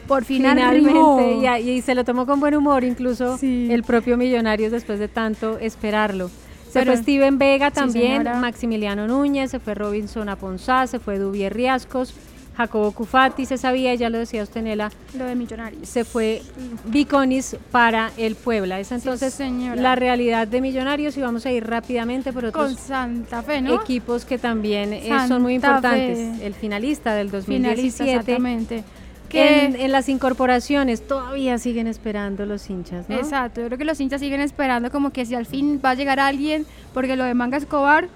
por 0.06 0.24
finalmente. 0.24 1.60
Y, 1.62 1.70
y, 1.70 1.82
se 1.82 1.94
lo 1.94 2.04
tomó 2.04 2.26
con 2.26 2.40
buen 2.40 2.54
humor, 2.54 2.84
incluso 2.84 3.38
el 3.42 3.82
propio 3.82 4.16
Millonarios 4.16 4.72
después 4.72 4.98
de 4.98 5.08
tanto 5.08 5.58
esperarlo. 5.58 6.30
Se 6.70 6.84
fue 6.84 6.96
Steven 6.96 7.38
Vega 7.38 7.70
también, 7.70 8.24
Maximiliano 8.40 9.06
Núñez, 9.06 9.50
se 9.50 9.60
fue 9.60 9.74
Robinson 9.74 10.28
Aponzá, 10.28 10.86
se 10.86 10.98
fue 10.98 11.18
Dubier 11.18 11.54
Riascos, 11.54 12.14
Jacobo 12.56 12.92
Cufati 12.92 13.44
se 13.44 13.58
sabía, 13.58 13.94
ya 13.94 14.08
lo 14.08 14.18
decía 14.18 14.42
usted, 14.42 14.62
Nela. 14.62 14.90
Lo 15.16 15.26
de 15.26 15.34
Millonarios. 15.34 15.86
Se 15.88 16.04
fue 16.04 16.42
Viconis 16.86 17.56
para 17.70 18.10
el 18.16 18.34
Puebla. 18.34 18.80
Es 18.80 18.92
entonces 18.92 19.38
la 19.76 19.94
realidad 19.94 20.48
de 20.48 20.60
Millonarios 20.60 21.16
y 21.16 21.20
vamos 21.20 21.44
a 21.44 21.50
ir 21.50 21.66
rápidamente 21.66 22.32
por 22.32 22.46
otros 22.46 22.66
Con 22.66 22.76
Santa 22.76 23.42
Fe, 23.42 23.60
¿no? 23.60 23.74
equipos 23.74 24.24
que 24.24 24.38
también 24.38 24.94
eh, 24.94 25.10
son 25.28 25.42
muy 25.42 25.54
importantes. 25.54 26.40
El 26.40 26.54
finalista 26.54 27.14
del 27.14 27.30
2017. 27.30 28.10
exactamente. 28.10 28.84
Que 29.28 29.64
en, 29.64 29.76
en, 29.76 29.90
las 29.90 30.08
incorporaciones 30.08 31.06
todavía 31.06 31.58
siguen 31.58 31.88
esperando 31.88 32.46
los 32.46 32.70
hinchas, 32.70 33.08
¿no? 33.08 33.16
Exacto, 33.16 33.60
yo 33.60 33.66
creo 33.66 33.76
que 33.76 33.84
los 33.84 34.00
hinchas 34.00 34.20
siguen 34.20 34.40
esperando 34.40 34.90
como 34.92 35.10
que 35.10 35.26
si 35.26 35.34
al 35.34 35.46
fin 35.46 35.80
va 35.84 35.90
a 35.90 35.94
llegar 35.94 36.20
alguien, 36.20 36.64
porque 36.94 37.16
lo 37.16 37.24
de 37.24 37.34
Manga 37.34 37.56
Escobar 37.56 38.08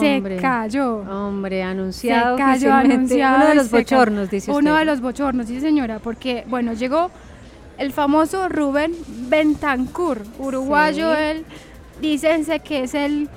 se 0.00 0.38
cayó. 0.40 0.98
Hombre, 0.98 1.62
anunciado. 1.62 2.36
Se 2.36 2.42
cayó, 2.42 2.72
anunciado. 2.72 3.36
Uno 3.36 3.48
de 3.48 3.54
los 3.54 3.70
bochornos, 3.70 4.30
dice 4.30 4.50
Uno 4.50 4.76
de 4.76 4.84
los 4.84 5.00
bochornos, 5.00 5.48
dice 5.48 5.60
señora, 5.60 5.98
porque, 5.98 6.44
bueno, 6.48 6.72
llegó 6.72 7.10
el 7.78 7.92
famoso 7.92 8.48
Rubén 8.48 8.92
Bentancur, 9.28 10.22
uruguayo, 10.38 11.14
él, 11.14 11.44
dicense 12.00 12.60
que 12.60 12.84
es 12.84 12.94
el 12.94 13.28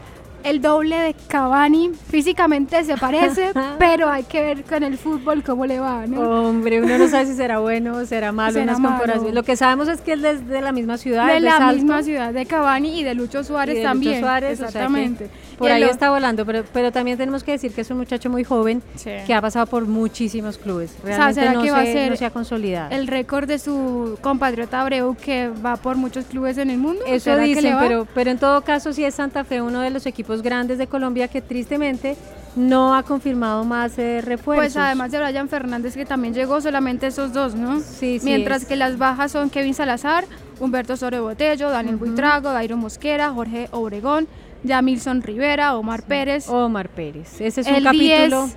el 0.43 0.61
doble 0.61 0.97
de 0.97 1.15
Cavani. 1.27 1.91
Físicamente 2.09 2.83
se 2.83 2.97
parece, 2.97 3.51
pero 3.79 4.09
hay 4.09 4.23
que 4.23 4.41
ver 4.41 4.63
con 4.63 4.83
el 4.83 4.97
fútbol 4.97 5.43
cómo 5.43 5.65
le 5.65 5.79
va, 5.79 6.05
¿no? 6.07 6.21
Hombre, 6.21 6.81
uno 6.81 6.97
no 6.97 7.07
sabe 7.07 7.25
si 7.27 7.33
será 7.33 7.59
bueno 7.59 7.97
o 7.97 8.05
será 8.05 8.31
malo 8.31 8.59
en 8.59 8.67
las 8.67 8.79
comparaciones. 8.79 9.33
Lo 9.33 9.43
que 9.43 9.55
sabemos 9.55 9.88
es 9.88 10.01
que 10.01 10.13
él 10.13 10.25
es 10.25 10.47
de 10.47 10.61
la 10.61 10.71
misma 10.71 10.97
ciudad. 10.97 11.27
De, 11.27 11.39
la 11.39 11.71
misma 11.71 12.03
ciudad, 12.03 12.33
de 12.33 12.45
Cavani 12.45 12.99
y 12.99 13.03
de 13.03 13.13
Lucho 13.13 13.43
Suárez 13.43 13.81
también. 13.81 14.15
Lucho 14.15 14.25
Suárez, 14.25 14.59
exactamente. 14.59 15.29
Por 15.57 15.71
ahí 15.71 15.83
está 15.83 16.09
volando, 16.09 16.45
pero, 16.45 16.63
pero 16.74 16.92
también 16.92 17.18
tenemos 17.18 17.44
que 17.44 17.51
decir 17.51 17.71
que 17.74 17.81
es 17.81 17.92
un 17.92 17.98
muchacho 17.98 18.30
muy 18.30 18.44
joven 18.44 18.81
que 19.03 19.33
ha 19.33 19.42
pasado 19.42 19.65
por 19.65 19.86
muchísimos 19.86 20.57
clubes. 20.57 20.95
Realmente 21.03 21.50
no, 21.51 21.63
que 21.63 21.71
va 21.71 21.80
a 21.80 21.86
ser 21.86 22.18
se 22.18 22.25
ha 22.25 22.31
consolidado. 22.31 22.92
El 22.92 23.07
récord 23.07 23.48
de 23.48 23.59
su 23.59 24.18
compatriota 24.21 24.81
Abreu 24.81 25.15
que 25.15 25.50
va 25.50 25.77
por 25.77 25.95
muchos 25.95 26.25
clubes 26.25 26.57
en 26.57 26.69
el 26.69 26.77
mundo. 26.77 27.01
Eso 27.07 27.38
dicen, 27.38 27.75
pero, 27.80 28.07
pero 28.13 28.31
en 28.31 28.38
todo 28.38 28.62
caso 28.62 28.94
sí 28.94 29.03
es 29.03 29.15
Santa 29.15 29.43
Fe 29.43 29.62
uno 29.62 29.81
de 29.81 29.89
los 29.89 30.05
equipos 30.05 30.41
grandes 30.41 30.77
de 30.77 30.88
Colombia 30.88 31.27
que 31.27 31.41
tristemente 31.41 32.15
no 32.55 32.96
ha 32.96 33.03
confirmado 33.03 33.63
más 33.63 33.98
eh, 33.98 34.22
refuerzos. 34.22 34.74
Pues 34.74 34.77
además 34.77 35.12
de 35.12 35.20
Brian 35.20 35.50
Fernández 35.50 35.96
que 35.96 36.05
también 36.05 36.34
llegó 36.34 36.62
solamente 36.62 37.08
esos 37.08 37.34
dos, 37.34 37.55
¿no? 37.55 37.79
Sí, 37.79 38.20
sí. 38.20 38.22
Mientras 38.24 38.65
que 38.65 38.75
las 38.75 38.98
bajas 38.98 39.31
son 39.31 39.50
Kevin 39.50 39.74
Salazar, 39.74 40.25
Humberto 40.60 40.96
Botello, 41.22 41.70
Daniel 41.70 41.96
Buitrago, 41.96 42.51
Dairo 42.51 42.77
Mosquera, 42.77 43.31
Jorge 43.31 43.67
Obregón, 43.72 44.27
Yamilson 44.63 45.22
Rivera, 45.22 45.77
Omar 45.77 46.03
Pérez. 46.03 46.48
Omar 46.50 46.89
Pérez. 46.89 47.39
Ese 47.41 47.62
es 47.62 47.68
un 47.68 47.75
el 47.75 47.84
capítulo. 47.84 48.50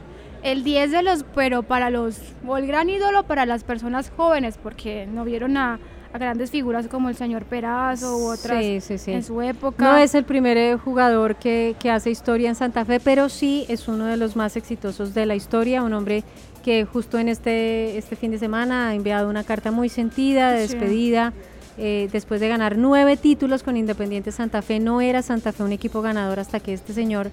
el 0.43 0.65
10 0.65 0.91
de 0.91 1.03
los, 1.03 1.25
pero 1.35 1.63
para 1.63 1.91
los, 1.91 2.19
o 2.47 2.57
el 2.57 2.67
gran 2.67 2.89
ídolo 2.91 3.25
para 3.25 3.47
las 3.47 3.65
personas 3.65 4.11
jóvenes, 4.17 4.59
porque 4.63 5.07
no 5.07 5.25
vieron 5.25 5.57
a 5.57 5.79
a 6.15 6.19
grandes 6.19 6.53
figuras 6.53 6.87
como 6.87 7.09
el 7.09 7.17
señor 7.17 7.45
Perazo 7.45 8.17
u 8.17 8.31
otras 8.31 8.65
en 8.65 9.25
su 9.25 9.43
época. 9.43 9.85
No 9.85 9.99
es 9.99 10.15
el 10.15 10.23
primer 10.23 10.57
eh, 10.57 10.77
jugador 10.77 11.35
que, 11.35 11.75
que, 11.81 11.91
hace 11.91 12.09
historia 12.09 12.49
en 12.49 12.55
Santa 12.55 12.85
Fe, 12.85 13.01
pero 13.01 13.29
sí 13.29 13.67
es 13.69 13.89
uno 13.89 14.07
de 14.07 14.17
los 14.17 14.37
más 14.37 14.57
exitosos 14.57 15.13
de 15.13 15.27
la 15.27 15.35
historia, 15.35 15.83
un 15.83 15.93
hombre 15.93 16.23
que 16.63 16.85
justo 16.85 17.19
en 17.19 17.29
este, 17.29 17.99
este 17.99 18.15
fin 18.15 18.31
de 18.31 18.39
semana 18.39 18.91
ha 18.91 18.95
enviado 18.95 19.29
una 19.29 19.43
carta 19.43 19.73
muy 19.73 19.89
sentida 19.89 20.53
de 20.53 20.61
despedida. 20.61 21.33
Eh, 21.77 22.09
después 22.13 22.41
de 22.41 22.49
ganar 22.49 22.77
nueve 22.77 23.17
títulos 23.17 23.63
con 23.63 23.77
Independiente 23.77 24.31
Santa 24.33 24.63
Fe, 24.63 24.79
no 24.79 25.01
era 25.01 25.23
Santa 25.23 25.53
Fe 25.53 25.63
un 25.63 25.73
equipo 25.73 26.03
ganador 26.03 26.39
hasta 26.39 26.61
que 26.61 26.73
este 26.73 26.93
señor 26.93 27.31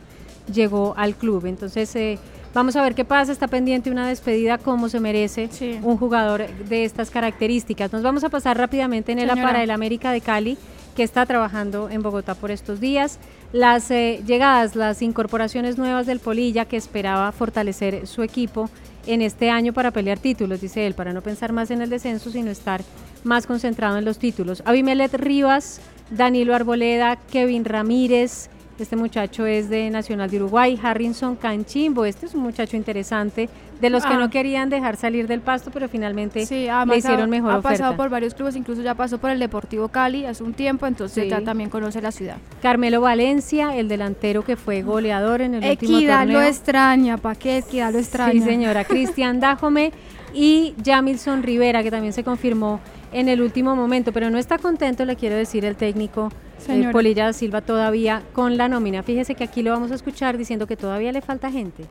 llegó 0.52 0.94
al 0.98 1.16
club. 1.16 1.46
Entonces, 1.46 1.96
eh, 1.96 2.18
Vamos 2.54 2.76
a 2.76 2.82
ver 2.82 2.96
qué 2.96 3.06
pasa, 3.06 3.32
está 3.32 3.48
pendiente 3.48 3.92
una 3.92 4.10
despedida 4.10 4.58
como 4.58 4.90
se 4.90 5.00
merece 5.00 5.50
un 5.84 5.98
jugador 5.98 6.48
de 6.68 6.84
estas 6.84 7.10
características. 7.10 7.94
Nos 7.94 8.04
vamos 8.04 8.26
a 8.26 8.30
pasar 8.30 8.58
rápidamente 8.58 9.14
en 9.14 9.20
el 9.20 9.30
para 9.30 9.64
el 9.64 9.72
América 9.72 10.12
de 10.12 10.20
Cali, 10.20 10.58
que 10.94 11.04
está 11.04 11.26
trabajando 11.26 11.90
en 11.90 12.02
Bogotá 12.02 12.36
por 12.36 12.52
estos 12.52 12.82
días. 12.82 13.20
Las 13.54 13.90
eh, 13.90 14.22
llegadas, 14.28 14.76
las 14.76 15.02
incorporaciones 15.02 15.78
nuevas 15.78 16.06
del 16.06 16.20
Polilla, 16.20 16.66
que 16.66 16.76
esperaba 16.76 17.32
fortalecer 17.32 18.06
su 18.06 18.22
equipo 18.22 18.70
en 19.08 19.22
este 19.22 19.50
año 19.50 19.74
para 19.74 19.92
pelear 19.92 20.20
títulos, 20.20 20.62
dice 20.62 20.86
él, 20.86 20.94
para 20.94 21.14
no 21.14 21.22
pensar 21.22 21.52
más 21.52 21.72
en 21.72 21.82
el 21.82 21.90
descenso, 21.90 22.30
sino 22.32 22.52
estar 22.52 22.82
más 23.24 23.48
concentrado 23.48 23.98
en 23.98 24.06
los 24.06 24.18
títulos. 24.18 24.62
Abimelet 24.66 25.14
Rivas, 25.14 25.82
Danilo 26.10 26.56
Arboleda, 26.56 27.16
Kevin 27.32 27.66
Ramírez, 27.66 28.50
Este 28.80 28.96
muchacho 28.96 29.46
es 29.46 29.70
de 29.70 29.92
Nacional 29.92 30.32
de 30.32 30.38
Uruguay, 30.38 30.80
Harrison 30.82 31.36
Canchimbo. 31.36 32.04
Este 32.04 32.26
es 32.26 32.34
un 32.34 32.42
muchacho 32.42 32.76
interesante, 32.76 33.48
de 33.82 33.90
los 33.90 34.06
que 34.06 34.14
Ah. 34.14 34.18
no 34.18 34.30
querían 34.30 34.70
dejar 34.70 34.96
salir 34.96 35.28
del 35.28 35.42
pasto, 35.42 35.72
pero 35.72 35.90
finalmente 35.90 36.46
Sí, 36.46 36.68
le 36.88 36.98
hicieron 36.98 37.30
mejor 37.30 37.52
ha 37.52 37.58
oferta. 37.58 37.70
pasado 37.78 37.96
por 37.98 38.10
varios 38.10 38.34
clubes, 38.36 38.56
incluso 38.56 38.82
ya 38.82 38.94
pasó 38.96 39.18
por 39.18 39.32
el 39.32 39.40
Deportivo 39.40 39.88
Cali 39.90 40.26
hace 40.26 40.44
un 40.44 40.54
tiempo, 40.54 40.86
entonces 40.88 41.24
Sí. 41.24 41.30
ya 41.30 41.42
también 41.42 41.70
conoce 41.70 42.02
la 42.02 42.12
ciudad. 42.12 42.38
Carmelo 42.62 43.02
Valencia, 43.02 43.76
el 43.76 43.88
delantero 43.88 44.44
que 44.46 44.56
fue 44.56 44.82
goleador 44.84 45.42
en 45.42 45.56
el 45.56 45.70
último 45.72 45.98
Equidad 45.98 46.20
torneo. 46.20 46.40
lo 46.42 46.46
extraña, 46.46 47.18
¿para 47.18 47.36
qué 47.36 47.58
Equidad 47.58 47.92
lo 47.92 48.00
extraña? 48.00 48.32
Sí, 48.34 48.42
señora. 48.42 48.84
Cristian 48.86 49.40
Dajome 49.40 49.92
y 50.34 50.76
Jamilson 50.86 51.44
Rivera, 51.44 51.84
que 51.84 51.92
también 51.92 52.14
se 52.14 52.24
confirmó 52.24 52.80
en 53.12 53.28
el 53.28 53.42
último 53.42 53.76
momento, 53.76 54.14
pero 54.14 54.30
no 54.30 54.38
está 54.38 54.58
contento, 54.58 55.04
le 55.04 55.16
quiero 55.18 55.36
decir, 55.36 55.66
el 55.66 55.76
técnico 55.76 56.30
eh. 56.70 56.90
Polilla 56.92 57.26
da 57.26 57.34
Silva 57.34 57.62
todavía 57.62 58.22
con 58.34 58.56
la 58.56 58.68
nómina. 58.70 59.02
Fíjese 59.04 59.34
que 59.36 59.44
aquí 59.44 59.64
lo 59.64 59.72
vamos 59.72 59.92
a 59.92 59.96
escuchar 59.96 60.38
diciendo 60.38 60.68
que 60.68 60.78
todavía 60.78 61.12
le 61.12 61.20
falta 61.22 61.52
gente. 61.52 61.86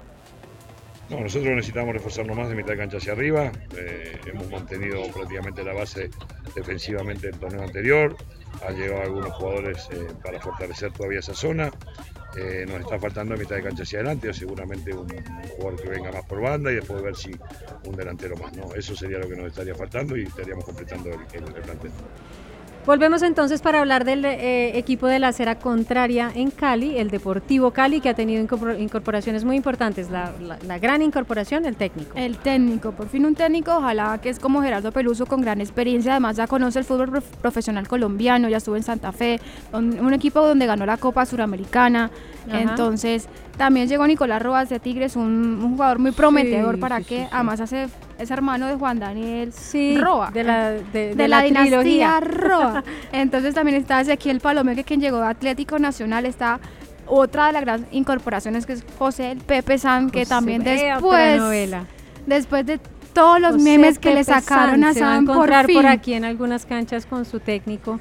No, 1.10 1.18
nosotros 1.18 1.52
necesitamos 1.56 1.92
reforzarnos 1.92 2.36
más 2.36 2.48
de 2.48 2.54
mitad 2.54 2.68
de 2.68 2.76
cancha 2.76 2.98
hacia 2.98 3.12
arriba. 3.12 3.50
Eh, 3.76 4.20
hemos 4.26 4.48
mantenido 4.48 5.02
prácticamente 5.12 5.64
la 5.64 5.72
base 5.72 6.08
defensivamente 6.54 7.26
del 7.26 7.40
torneo 7.40 7.62
anterior. 7.62 8.16
Han 8.64 8.76
llegado 8.76 9.02
algunos 9.02 9.32
jugadores 9.32 9.88
eh, 9.90 10.06
para 10.22 10.40
fortalecer 10.40 10.92
todavía 10.92 11.18
esa 11.18 11.34
zona. 11.34 11.72
Eh, 12.36 12.64
nos 12.68 12.80
está 12.82 12.96
faltando 13.00 13.36
mitad 13.36 13.56
de 13.56 13.62
cancha 13.64 13.82
hacia 13.82 13.98
adelante, 13.98 14.28
o 14.28 14.32
seguramente 14.32 14.94
un, 14.94 15.10
un 15.10 15.48
jugador 15.56 15.82
que 15.82 15.88
venga 15.88 16.12
más 16.12 16.24
por 16.26 16.40
banda 16.40 16.70
y 16.70 16.76
después 16.76 17.02
ver 17.02 17.16
si 17.16 17.32
un 17.86 17.96
delantero 17.96 18.36
más. 18.36 18.56
¿no? 18.56 18.72
Eso 18.74 18.94
sería 18.94 19.18
lo 19.18 19.28
que 19.28 19.34
nos 19.34 19.48
estaría 19.48 19.74
faltando 19.74 20.16
y 20.16 20.22
estaríamos 20.22 20.64
completando 20.64 21.08
el, 21.08 21.20
el, 21.32 21.56
el 21.56 21.62
plantel. 21.62 21.90
Volvemos 22.86 23.22
entonces 23.22 23.60
para 23.60 23.80
hablar 23.80 24.04
del 24.04 24.24
eh, 24.24 24.76
equipo 24.78 25.06
de 25.06 25.18
la 25.18 25.28
acera 25.28 25.56
contraria 25.58 26.30
en 26.34 26.50
Cali, 26.50 26.96
el 26.98 27.10
Deportivo 27.10 27.72
Cali, 27.72 28.00
que 28.00 28.08
ha 28.08 28.14
tenido 28.14 28.42
incorpor- 28.42 28.80
incorporaciones 28.80 29.44
muy 29.44 29.56
importantes. 29.56 30.10
La, 30.10 30.32
la- 30.40 30.58
la 30.66 30.78
gran 30.78 31.02
incorporación, 31.02 31.66
el 31.66 31.76
técnico. 31.76 32.12
El 32.16 32.38
técnico, 32.38 32.92
por 32.92 33.08
fin 33.08 33.26
un 33.26 33.34
técnico, 33.34 33.76
ojalá 33.76 34.18
que 34.18 34.30
es 34.30 34.38
como 34.40 34.62
Gerardo 34.62 34.92
Peluso 34.92 35.26
con 35.26 35.42
gran 35.42 35.60
experiencia, 35.60 36.12
además 36.12 36.36
ya 36.36 36.46
conoce 36.46 36.78
el 36.78 36.84
fútbol 36.86 37.10
prof- 37.10 37.36
profesional 37.42 37.86
colombiano, 37.86 38.48
ya 38.48 38.56
estuvo 38.56 38.76
en 38.76 38.82
Santa 38.82 39.12
Fe, 39.12 39.40
un, 39.72 40.00
un 40.00 40.14
equipo 40.14 40.40
donde 40.40 40.64
ganó 40.66 40.86
la 40.86 40.96
Copa 40.96 41.26
Suramericana, 41.26 42.10
Ajá. 42.48 42.60
entonces 42.62 43.28
también 43.58 43.88
llegó 43.88 44.06
Nicolás 44.06 44.42
Rojas 44.42 44.70
de 44.70 44.80
Tigres, 44.80 45.16
un, 45.16 45.60
un 45.62 45.72
jugador 45.72 45.98
muy 45.98 46.12
prometedor 46.12 46.76
Sí, 46.76 46.80
para 46.80 46.98
sí, 46.98 47.04
que 47.04 47.18
sí. 47.24 47.28
además 47.30 47.60
hace, 47.60 47.88
es 48.20 48.30
hermano 48.30 48.66
de 48.66 48.74
Juan 48.76 48.98
Daniel 48.98 49.52
Sí, 49.52 49.96
Roa. 49.98 50.30
de 50.30 50.44
la, 50.44 50.70
de, 50.70 50.80
de 50.92 51.14
de 51.14 51.28
la, 51.28 51.42
dinastía. 51.42 52.20
Roa. 52.20 52.84
Entonces 53.12 53.54
también 53.54 53.76
está 53.76 54.00
Ezequiel 54.00 54.40
Palomé, 54.40 54.74
que 54.76 54.84
quien 54.84 55.00
llegó 55.00 55.18
de 55.20 55.26
Atlético 55.26 55.78
Nacional, 55.78 56.26
está 56.26 56.60
otra 57.06 57.46
de 57.48 57.52
las 57.54 57.62
grandes 57.62 57.88
incorporaciones 57.92 58.66
que 58.66 58.74
es 58.74 58.84
José 58.98 59.32
el 59.32 59.38
Pepe 59.38 59.78
San, 59.78 60.10
que 60.10 60.20
José, 60.20 60.28
también 60.28 60.62
después, 60.62 61.40
después 62.26 62.66
de 62.66 62.78
todos 63.12 63.40
los 63.40 63.52
José 63.54 63.64
memes 63.64 63.98
que 63.98 64.10
le 64.10 64.20
Pepe 64.24 64.24
sacaron 64.40 64.84
a 64.84 64.92
Se 64.94 65.00
va 65.00 65.12
a 65.12 65.16
San 65.16 65.24
por 65.26 65.34
encontrar 65.34 65.66
fin. 65.66 65.74
por 65.76 65.86
aquí 65.86 66.14
en 66.14 66.24
algunas 66.24 66.66
canchas 66.66 67.06
con 67.06 67.24
su 67.24 67.40
técnico. 67.40 67.98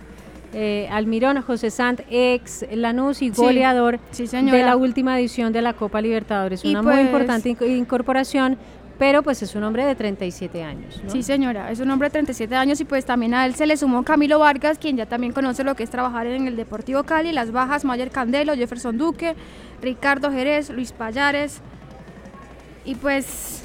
eh, 0.53 0.87
Almirón, 0.91 1.39
José 1.43 1.69
Sant, 1.69 2.01
ex 2.09 2.65
Lanús 2.71 3.21
y 3.21 3.29
goleador 3.29 3.99
sí, 4.09 4.25
de 4.27 4.63
la 4.63 4.75
última 4.77 5.19
edición 5.19 5.53
de 5.53 5.61
la 5.61 5.73
Copa 5.73 6.01
Libertadores. 6.01 6.65
Y 6.65 6.69
Una 6.71 6.81
muy 6.81 6.93
pues- 6.93 7.05
importante 7.05 7.49
inc- 7.55 7.77
incorporación, 7.77 8.57
pero 8.99 9.23
pues 9.23 9.41
es 9.41 9.55
un 9.55 9.63
hombre 9.63 9.85
de 9.85 9.95
37 9.95 10.61
años. 10.61 11.01
Sí, 11.07 11.23
señora, 11.23 11.71
es 11.71 11.79
un 11.79 11.89
hombre 11.89 12.09
de 12.09 12.11
37 12.11 12.53
años 12.53 12.81
y 12.81 12.85
pues 12.85 13.05
también 13.05 13.33
a 13.33 13.45
él 13.45 13.55
se 13.55 13.65
le 13.65 13.77
sumó 13.77 14.03
Camilo 14.03 14.39
Vargas, 14.39 14.77
quien 14.77 14.97
ya 14.97 15.05
también 15.05 15.31
conoce 15.31 15.63
lo 15.63 15.73
que 15.75 15.83
es 15.83 15.89
trabajar 15.89 16.27
en 16.27 16.47
el 16.47 16.57
Deportivo 16.57 17.03
Cali, 17.03 17.31
Las 17.31 17.51
Bajas, 17.51 17.85
Mayer 17.85 18.11
Candelo, 18.11 18.55
Jefferson 18.55 18.97
Duque, 18.97 19.35
Ricardo 19.81 20.29
Jerez, 20.31 20.69
Luis 20.69 20.91
Payares. 20.91 21.61
Y 22.83 22.95
pues 22.95 23.63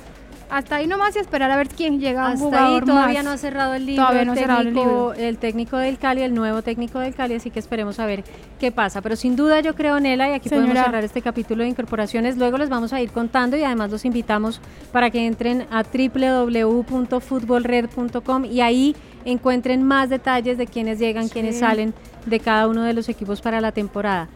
hasta 0.50 0.76
ahí 0.76 0.86
nomás 0.86 1.16
y 1.16 1.18
esperar 1.18 1.50
a 1.50 1.56
ver 1.56 1.68
quién 1.68 1.98
llega. 2.00 2.26
un 2.26 2.32
Hasta 2.32 2.44
ahí 2.44 2.50
jugador 2.50 2.84
todavía 2.84 3.18
más. 3.20 3.24
no 3.24 3.30
ha 3.32 3.38
cerrado 3.38 3.74
el 3.74 3.86
libro, 3.86 4.02
Todavía 4.02 4.20
el, 4.22 4.26
no 4.26 4.32
ha 4.32 4.36
cerrado 4.36 4.60
el 4.60 4.66
técnico, 4.68 4.88
libro. 4.88 5.14
el 5.14 5.38
técnico 5.38 5.76
del 5.78 5.98
Cali, 5.98 6.22
el 6.22 6.34
nuevo 6.34 6.62
técnico 6.62 6.98
del 7.00 7.14
Cali, 7.14 7.34
así 7.34 7.50
que 7.50 7.58
esperemos 7.58 7.98
a 8.00 8.06
ver 8.06 8.24
qué 8.60 8.70
pasa. 8.72 9.00
Pero 9.02 9.16
sin 9.16 9.36
duda 9.36 9.60
yo 9.60 9.74
creo, 9.74 9.98
Nela, 10.00 10.28
y 10.28 10.32
aquí 10.32 10.48
podemos 10.48 10.76
cerrar 10.78 11.04
este 11.04 11.22
capítulo 11.22 11.62
de 11.62 11.68
incorporaciones, 11.70 12.36
luego 12.36 12.58
les 12.58 12.68
vamos 12.68 12.92
a 12.92 13.00
ir 13.00 13.10
contando 13.10 13.56
y 13.56 13.64
además 13.64 13.90
los 13.90 14.04
invitamos 14.04 14.60
para 14.92 15.10
que 15.10 15.26
entren 15.26 15.66
a 15.70 15.82
www.futbolred.com 15.82 18.44
y 18.44 18.60
ahí 18.60 18.94
encuentren 19.24 19.82
más 19.82 20.10
detalles 20.10 20.58
de 20.58 20.66
quiénes 20.66 20.98
llegan, 20.98 21.28
quiénes 21.28 21.54
Sí. 21.54 21.60
salen 21.60 21.94
de 22.26 22.40
cada 22.40 22.66
uno 22.68 22.82
de 22.82 22.92
los 22.94 23.08
equipos 23.08 23.40
para 23.40 23.60
la 23.60 23.70
temporada. 23.72 24.28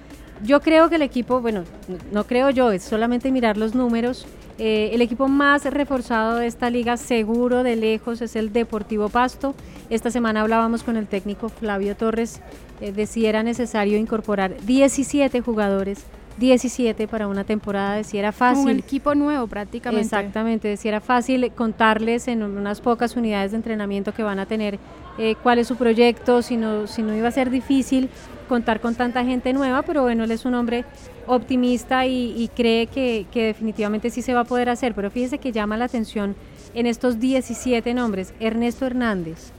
Yo 0.45 0.61
creo 0.61 0.89
que 0.89 0.97
el 0.97 1.03
equipo, 1.03 1.41
bueno, 1.41 1.65
no- 2.13 2.25
creo 2.25 2.51
yo, 2.51 2.71
es 2.71 2.83
solamente 2.83 3.31
mirar 3.33 3.57
los 3.57 3.75
números. 3.75 4.27
eh, 4.61 4.91
el 4.93 5.03
equipo 5.03 5.29
más 5.29 5.65
reforzado 5.67 6.35
de 6.39 6.49
esta 6.49 6.69
liga, 6.69 6.97
seguro 6.97 7.63
de 7.63 7.77
lejos, 7.77 8.21
es 8.23 8.35
el 8.35 8.53
Deportivo 8.53 9.09
Pasto. 9.09 9.55
Esta 9.89 10.11
semana 10.11 10.41
hablábamos 10.41 10.83
con 10.83 10.97
el 10.97 11.07
técnico 11.07 11.49
Flavio 11.49 11.95
Torres 11.95 12.41
eh, 12.81 12.91
de 12.91 13.07
si 13.07 13.27
era 13.27 13.45
necesario 13.45 13.97
incorporar 13.99 14.57
17 14.67 15.43
jugadores, 15.43 16.01
17 16.39 17.09
para 17.09 17.27
una 17.27 17.45
temporada, 17.45 17.97
de 17.97 18.05
si 18.05 18.19
era 18.19 18.29
Un 18.29 18.35
fácil. 18.35 18.79
equipo 18.79 19.15
nuevo 19.15 19.47
prácticamente. 19.47 20.05
Exactamente, 20.05 20.69
de 20.69 20.77
si 20.77 20.89
era 20.89 21.01
fácil 21.01 21.51
contarles 21.53 22.29
en 22.29 22.43
unas 22.43 22.81
pocas 22.81 23.17
unidades 23.17 23.51
de 23.53 23.57
entrenamiento 23.59 24.13
que 24.13 24.23
van 24.23 24.39
a 24.39 24.47
tener 24.47 24.79
eh, 25.19 25.35
cuál 25.43 25.59
es 25.59 25.67
su 25.67 25.77
proyecto, 25.77 26.43
si 26.43 26.57
no, 26.57 26.87
si 26.87 27.03
no 27.03 27.15
iba 27.15 27.29
a 27.29 27.33
ser 27.33 27.51
difícil 27.51 28.09
contar 28.49 28.81
con 28.81 28.95
tanta 28.95 29.25
gente 29.25 29.53
nueva, 29.53 29.83
pero 29.83 30.03
bueno, 30.03 30.25
él 30.25 30.31
es 30.31 30.45
un 30.45 30.55
hombre 30.55 30.85
optimista 31.27 32.07
y, 32.07 32.33
y 32.37 32.49
cree 32.49 32.87
que, 32.87 33.27
que 33.31 33.45
definitivamente 33.47 34.09
sí 34.11 34.23
se 34.23 34.33
va 34.33 34.41
a 34.41 34.45
poder 34.45 34.69
hacer, 34.71 34.95
pero 34.95 35.11
fíjese 35.11 35.39
que 35.39 35.53
llama 35.53 35.77
la 35.77 35.85
atención 35.85 36.35
en 36.75 36.87
estos 36.87 37.19
17 37.19 37.93
nombres, 37.95 38.33
Ernesto 38.41 38.87
Hernández, 38.87 39.53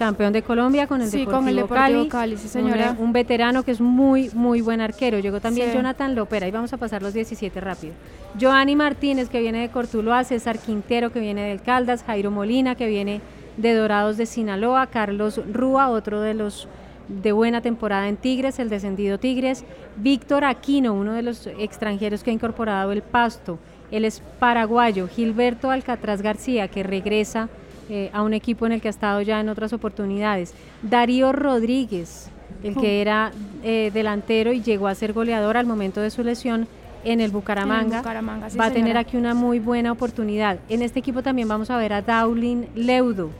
campeón 0.00 0.32
de 0.32 0.40
Colombia 0.42 0.86
con 0.86 1.02
el 1.02 1.08
Sí, 1.10 1.18
Deportivo, 1.18 1.38
con 1.40 1.48
el 1.48 1.56
Deportivo 1.56 2.08
Cali, 2.08 2.08
Cali, 2.08 2.36
sí, 2.38 2.58
un- 2.98 3.12
veterano 3.12 3.62
que 3.62 3.70
es 3.70 3.80
muy, 3.82 4.30
muy 4.32 4.62
buen 4.62 4.80
arquero. 4.80 5.18
Llegó 5.18 5.40
también 5.40 5.68
Sí. 5.70 5.76
Jonathan 5.76 6.14
Lopera, 6.14 6.48
y 6.48 6.50
vamos 6.50 6.72
a 6.72 6.78
pasar 6.78 7.02
los 7.02 7.12
17 7.12 7.60
rápido. 7.60 7.92
Joanny 8.40 8.76
Martínez, 8.76 9.28
que 9.28 9.40
viene 9.40 9.60
de 9.60 9.68
Cortuloa, 9.68 10.24
César 10.24 10.58
Quintero, 10.58 11.12
que 11.12 11.20
viene 11.20 11.42
del 11.48 11.60
Caldas, 11.60 12.02
Jairo 12.02 12.30
Molina, 12.30 12.74
que 12.76 12.88
viene 12.88 13.20
de 13.58 13.74
Dorados 13.74 14.16
de 14.16 14.24
Sinaloa, 14.24 14.86
Carlos 14.86 15.38
Rúa, 15.52 15.90
otro 15.90 16.22
de 16.22 16.32
los 16.32 16.66
de 17.08 17.32
buena 17.32 17.60
temporada 17.60 18.08
en 18.08 18.16
Tigres, 18.16 18.58
el 18.58 18.70
descendido 18.70 19.18
Tigres, 19.18 19.64
Víctor 19.96 20.44
Aquino, 20.44 20.94
uno 20.94 21.12
de 21.12 21.22
los 21.22 21.46
extranjeros 21.58 22.22
que 22.24 22.30
ha 22.30 22.32
incorporado 22.34 22.92
el 22.92 23.02
Pasto, 23.02 23.58
él 23.90 24.04
es 24.06 24.22
paraguayo, 24.38 25.08
Gilberto 25.08 25.70
Alcatraz 25.70 26.22
García, 26.22 26.68
que 26.68 26.84
regresa 26.84 27.48
eh, 27.90 28.08
a 28.12 28.22
un 28.22 28.34
equipo 28.34 28.66
en 28.66 28.72
el 28.72 28.80
que 28.80 28.86
ha 28.86 28.90
estado 28.90 29.20
ya 29.20 29.40
en 29.40 29.48
otras 29.48 29.72
oportunidades, 29.72 30.54
Darío 30.80 31.32
Rodríguez, 31.32 32.30
el 32.62 32.76
que 32.76 33.00
era 33.00 33.32
eh, 33.64 33.90
delantero 33.92 34.52
y 34.52 34.62
llegó 34.62 34.86
a 34.86 34.94
ser 34.94 35.12
goleador 35.12 35.56
al 35.56 35.66
momento 35.66 36.00
de 36.00 36.10
su 36.10 36.22
lesión 36.22 36.68
en 37.02 37.20
el 37.20 37.32
Bucaramanga, 37.32 37.98
Bucaramanga, 37.98 38.48
sí, 38.48 38.56
va 38.56 38.66
a 38.66 38.68
tener 38.68 38.84
señora. 38.84 39.00
aquí 39.00 39.16
una 39.16 39.34
muy 39.34 39.58
buena 39.58 39.90
oportunidad. 39.90 40.60
En 40.68 40.82
este 40.82 41.00
equipo 41.00 41.22
también 41.22 41.48
vamos 41.48 41.68
a 41.70 41.78
ver 41.78 41.92
a 41.92 42.02
Daulin 42.02 42.68
Leudo, 42.76 43.30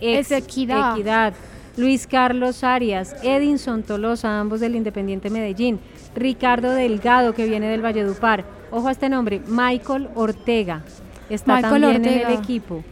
ex 0.00 0.30
Es 0.30 0.42
Equidad. 0.42 0.92
Equidad, 0.92 1.32
Luis 1.78 2.06
Carlos 2.06 2.62
Arias, 2.62 3.16
Edinson 3.22 3.84
Tolosa, 3.84 4.38
ambos 4.38 4.60
del 4.60 4.76
Independiente 4.76 5.30
Medellín, 5.30 5.80
Ricardo 6.14 6.72
Delgado, 6.72 7.34
que 7.34 7.46
viene 7.46 7.68
del 7.68 7.82
Valledupar. 7.82 8.44
Ojo 8.70 8.88
a 8.88 8.92
este 8.92 9.08
nombre, 9.08 9.40
Michael 9.46 10.08
Ortega. 10.14 10.82
Está 11.30 11.56
Michael 11.56 11.82
también 11.82 12.04
en 12.04 12.26
el 12.26 12.32
equipo. 12.38 12.84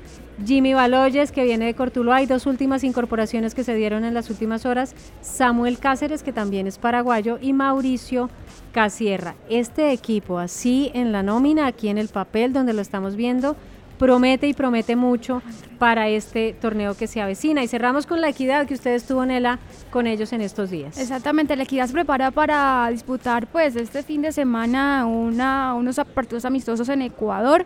Jimmy 0.45 0.75
Baloyes, 0.75 1.31
que 1.31 1.45
viene 1.45 1.67
de 1.67 1.75
Cortuloa, 1.75 2.17
hay 2.17 2.27
dos 2.27 2.47
últimas 2.47 2.85
incorporaciones 2.85 3.55
que 3.55 3.65
se 3.65 3.75
dieron 3.75 4.05
en 4.05 4.15
las 4.15 4.31
últimas 4.31 4.67
horas. 4.67 4.95
Samuel 5.21 5.79
Cáceres, 5.79 6.23
que 6.23 6.33
también 6.33 6.67
es 6.67 6.79
paraguayo, 6.79 7.39
y 7.41 7.53
Mauricio 7.53 8.31
Casierra. 8.73 9.35
Este 9.49 9.93
equipo, 9.93 10.39
así 10.39 10.91
en 10.95 11.12
la 11.12 11.23
nómina, 11.23 11.67
aquí 11.67 11.89
en 11.89 11.99
el 11.99 12.09
papel 12.09 12.53
donde 12.53 12.73
lo 12.73 12.81
estamos 12.81 13.15
viendo, 13.17 13.57
promete 13.99 14.49
y 14.49 14.55
promete 14.55 14.97
mucho 14.97 15.43
para 15.79 16.09
este 16.09 16.57
torneo 16.61 16.97
que 16.97 17.07
se 17.07 17.21
avecina. 17.21 17.62
Y 17.62 17.69
cerramos 17.69 18.07
con 18.07 18.21
la 18.21 18.31
equidad 18.31 18.67
que 18.67 18.75
usted 18.75 18.95
estuvo, 18.95 19.25
Nela, 19.25 19.61
con 19.91 20.09
ellos 20.09 20.33
en 20.33 20.41
estos 20.41 20.71
días. 20.71 20.99
Exactamente, 20.99 21.55
la 21.55 21.62
Equidad 21.65 21.87
se 21.87 21.93
prepara 21.93 22.31
para 22.33 22.89
disputar 22.91 23.47
pues 23.47 23.77
este 23.77 24.03
fin 24.03 24.23
de 24.23 24.33
semana 24.33 25.07
unos 25.07 26.01
partidos 26.15 26.45
amistosos 26.45 26.89
en 26.89 27.03
Ecuador. 27.03 27.65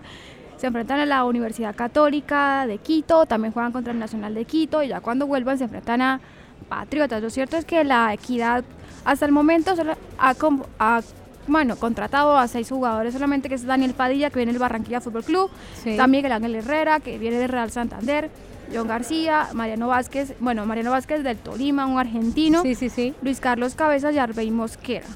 Se 0.56 0.66
enfrentan 0.68 1.00
a 1.00 1.06
la 1.06 1.24
Universidad 1.24 1.74
Católica 1.74 2.66
de 2.66 2.78
Quito, 2.78 3.26
también 3.26 3.52
juegan 3.52 3.72
contra 3.72 3.92
el 3.92 3.98
Nacional 3.98 4.34
de 4.34 4.44
Quito 4.44 4.82
y 4.82 4.88
ya 4.88 5.00
cuando 5.00 5.26
vuelvan 5.26 5.58
se 5.58 5.64
enfrentan 5.64 6.00
a 6.02 6.20
Patriotas. 6.68 7.22
Lo 7.22 7.30
cierto 7.30 7.56
es 7.56 7.64
que 7.64 7.84
la 7.84 8.12
Equidad 8.14 8.64
hasta 9.04 9.26
el 9.26 9.32
momento 9.32 9.76
solo 9.76 9.94
ha, 10.18 11.02
bueno, 11.46 11.76
contratado 11.76 12.36
a 12.38 12.48
seis 12.48 12.68
jugadores 12.70 13.12
solamente, 13.12 13.48
que 13.48 13.54
es 13.54 13.64
Daniel 13.66 13.92
Padilla, 13.94 14.30
que 14.30 14.38
viene 14.38 14.52
del 14.52 14.58
Barranquilla 14.60 15.00
Fútbol 15.00 15.24
Club, 15.24 15.50
Sí. 15.84 15.96
también 15.96 16.24
el 16.24 16.32
Ángel 16.32 16.54
Herrera, 16.56 17.00
que 17.00 17.18
viene 17.18 17.36
del 17.38 17.50
Real 17.50 17.70
Santander, 17.70 18.30
John 18.74 18.88
García, 18.88 19.48
Mariano 19.52 19.86
Vázquez, 19.88 20.34
bueno, 20.40 20.66
Mariano 20.66 20.90
Vázquez 20.90 21.22
del 21.22 21.36
Tolima, 21.36 21.86
un 21.86 21.98
argentino, 22.00 22.62
Sí, 22.62 22.74
sí, 22.74 22.88
sí. 22.88 23.14
Luis 23.22 23.38
Carlos 23.40 23.74
Cabezas 23.76 24.12
y 24.14 24.18
Arbey 24.18 24.50
Mosquera. 24.50 25.06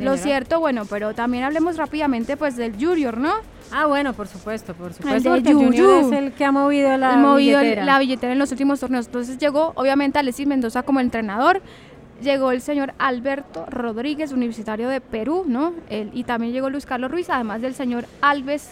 Lo 0.00 0.16
cierto, 0.16 0.60
bueno, 0.60 0.84
pero 0.84 1.14
también 1.14 1.44
hablemos 1.44 1.76
rápidamente 1.76 2.36
pues 2.36 2.56
del 2.56 2.74
Junior, 2.74 3.18
¿no? 3.18 3.32
Ah, 3.72 3.86
bueno, 3.86 4.12
por 4.12 4.28
supuesto, 4.28 4.74
por 4.74 4.92
supuesto. 4.92 5.34
El 5.34 5.42
de 5.42 5.52
Junior 5.52 6.04
es 6.04 6.12
el 6.12 6.32
que 6.32 6.44
ha 6.44 6.52
movido 6.52 6.96
la 6.96 7.16
movido 7.16 7.60
billetera. 7.60 7.84
la 7.84 7.98
billetera 7.98 8.32
en 8.32 8.38
los 8.38 8.50
últimos 8.52 8.80
torneos. 8.80 9.06
Entonces 9.06 9.38
llegó, 9.38 9.72
obviamente, 9.76 10.18
Alexis 10.18 10.46
Mendoza 10.46 10.82
como 10.82 11.00
entrenador. 11.00 11.60
Llegó 12.22 12.52
el 12.52 12.60
señor 12.60 12.94
Alberto 12.98 13.66
Rodríguez, 13.66 14.32
universitario 14.32 14.88
de 14.88 15.00
Perú, 15.00 15.44
¿no? 15.46 15.74
y 15.90 16.22
también 16.24 16.52
llegó 16.52 16.70
Luis 16.70 16.86
Carlos 16.86 17.10
Ruiz, 17.10 17.28
además 17.28 17.60
del 17.60 17.74
señor 17.74 18.06
Alves 18.20 18.70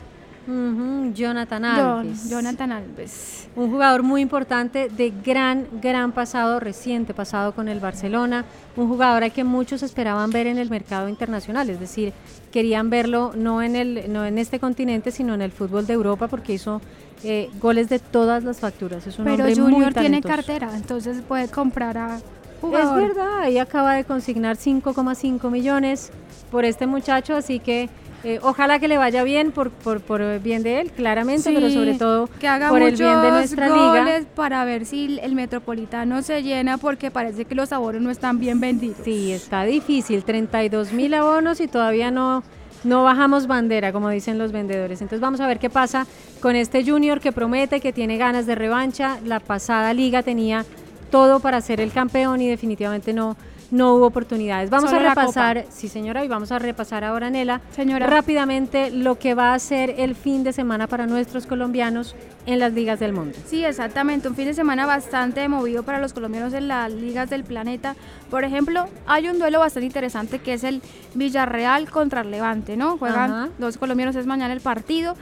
Jonathan 1.14 1.64
Alves. 1.64 2.28
Jonathan 2.28 2.72
Alves. 2.72 3.48
Un 3.54 3.70
jugador 3.70 4.02
muy 4.02 4.20
importante 4.22 4.88
de 4.88 5.12
gran, 5.24 5.66
gran 5.80 6.12
pasado, 6.12 6.58
reciente 6.58 7.14
pasado 7.14 7.54
con 7.54 7.68
el 7.68 7.80
Barcelona. 7.80 8.44
Un 8.76 8.88
jugador 8.88 9.24
al 9.24 9.32
que 9.32 9.44
muchos 9.44 9.82
esperaban 9.82 10.30
ver 10.30 10.46
en 10.46 10.58
el 10.58 10.70
mercado 10.70 11.08
internacional, 11.08 11.68
es 11.70 11.78
decir, 11.78 12.12
querían 12.50 12.90
verlo 12.90 13.32
no 13.36 13.62
en, 13.62 13.76
el, 13.76 14.12
no 14.12 14.24
en 14.24 14.38
este 14.38 14.58
continente, 14.58 15.10
sino 15.10 15.34
en 15.34 15.42
el 15.42 15.52
fútbol 15.52 15.86
de 15.86 15.92
Europa, 15.92 16.28
porque 16.28 16.54
hizo 16.54 16.80
eh, 17.22 17.50
goles 17.60 17.88
de 17.88 17.98
todas 17.98 18.42
las 18.42 18.58
facturas. 18.58 19.06
Es 19.06 19.18
un 19.18 19.24
Pero 19.24 19.44
Junior 19.54 19.94
tiene 19.94 20.22
cartera, 20.22 20.70
entonces 20.74 21.22
puede 21.26 21.48
comprar 21.48 21.98
a 21.98 22.18
jugador. 22.60 23.02
Es 23.02 23.08
verdad, 23.08 23.40
ahí 23.40 23.58
acaba 23.58 23.94
de 23.94 24.04
consignar 24.04 24.56
5,5 24.56 25.50
millones 25.50 26.10
por 26.50 26.64
este 26.64 26.86
muchacho, 26.86 27.34
así 27.34 27.58
que 27.58 27.88
eh, 28.24 28.38
ojalá 28.42 28.78
que 28.78 28.88
le 28.88 28.98
vaya 28.98 29.24
bien 29.24 29.50
por, 29.50 29.70
por, 29.70 30.00
por 30.00 30.40
bien 30.40 30.62
de 30.62 30.80
él, 30.80 30.90
claramente, 30.92 31.52
pero 31.52 31.70
sobre 31.70 31.94
todo 31.94 32.28
que 32.38 32.46
haga 32.46 32.68
por 32.68 32.82
el 32.82 32.94
bien 32.94 33.20
de 33.20 33.30
nuestra 33.30 33.68
goles 33.68 34.26
para 34.34 34.64
ver 34.64 34.86
si 34.86 35.18
el 35.20 35.34
Metropolitano 35.34 36.22
se 36.22 36.42
llena 36.42 36.78
porque 36.78 37.10
parece 37.10 37.44
que 37.44 37.54
los 37.54 37.72
abonos 37.72 38.00
no 38.00 38.10
están 38.10 38.38
bien 38.38 38.60
vendidos. 38.60 38.98
Sí, 39.04 39.32
está 39.32 39.64
difícil, 39.64 40.24
32 40.24 40.92
mil 40.92 41.14
abonos 41.14 41.60
y 41.60 41.66
todavía 41.66 42.10
no, 42.10 42.44
no 42.84 43.02
bajamos 43.02 43.46
bandera, 43.46 43.92
como 43.92 44.08
dicen 44.08 44.38
los 44.38 44.52
vendedores. 44.52 45.00
Entonces 45.00 45.20
vamos 45.20 45.40
a 45.40 45.46
ver 45.46 45.58
qué 45.58 45.70
pasa 45.70 46.06
con 46.40 46.54
este 46.54 46.84
Junior 46.84 47.20
que 47.20 47.32
promete, 47.32 47.80
que 47.80 47.92
tiene 47.92 48.18
ganas 48.18 48.46
de 48.46 48.54
revancha. 48.54 49.18
La 49.24 49.40
pasada 49.40 49.92
liga 49.94 50.22
tenía 50.22 50.64
todo 51.10 51.40
para 51.40 51.60
ser 51.60 51.80
el 51.80 51.92
campeón 51.92 52.40
y 52.40 52.48
definitivamente 52.48 53.12
no 53.12 53.36
no 53.72 53.94
hubo 53.94 54.06
oportunidades. 54.06 54.70
Vamos 54.70 54.92
a 54.92 54.98
repasar, 54.98 55.64
sí 55.70 55.88
señora, 55.88 56.24
y 56.24 56.28
vamos 56.28 56.52
a 56.52 56.58
repasar 56.58 57.04
ahora, 57.04 57.30
Nela, 57.30 57.62
señora. 57.74 58.06
rápidamente 58.06 58.90
lo 58.90 59.18
que 59.18 59.34
va 59.34 59.54
a 59.54 59.58
ser 59.58 59.94
el 59.98 60.14
fin 60.14 60.44
de 60.44 60.52
semana 60.52 60.86
para 60.86 61.06
nuestros 61.06 61.46
colombianos 61.46 62.14
en 62.44 62.58
las 62.58 62.74
ligas 62.74 63.00
del 63.00 63.14
mundo. 63.14 63.36
Sí, 63.46 63.64
exactamente, 63.64 64.28
un 64.28 64.36
fin 64.36 64.44
de 64.44 64.54
semana 64.54 64.84
bastante 64.84 65.48
movido 65.48 65.82
para 65.84 66.00
los 66.00 66.12
colombianos 66.12 66.52
en 66.52 66.68
las 66.68 66.92
ligas 66.92 67.30
del 67.30 67.44
planeta. 67.44 67.96
Por 68.30 68.44
ejemplo, 68.44 68.88
hay 69.06 69.28
un 69.28 69.38
duelo 69.38 69.60
bastante 69.60 69.86
interesante 69.86 70.38
que 70.38 70.52
es 70.52 70.64
el 70.64 70.82
Villarreal 71.14 71.90
contra 71.90 72.20
el 72.20 72.30
Levante, 72.30 72.76
¿no? 72.76 72.98
Juegan 72.98 73.50
dos 73.58 73.78
colombianos, 73.78 74.16
es 74.16 74.26
mañana 74.26 74.52
el 74.52 74.60
partido. 74.60 75.16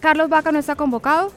Carlos 0.00 0.28
Vaca 0.28 0.52
no 0.52 0.58
está 0.58 0.76
convocado, 0.76 1.32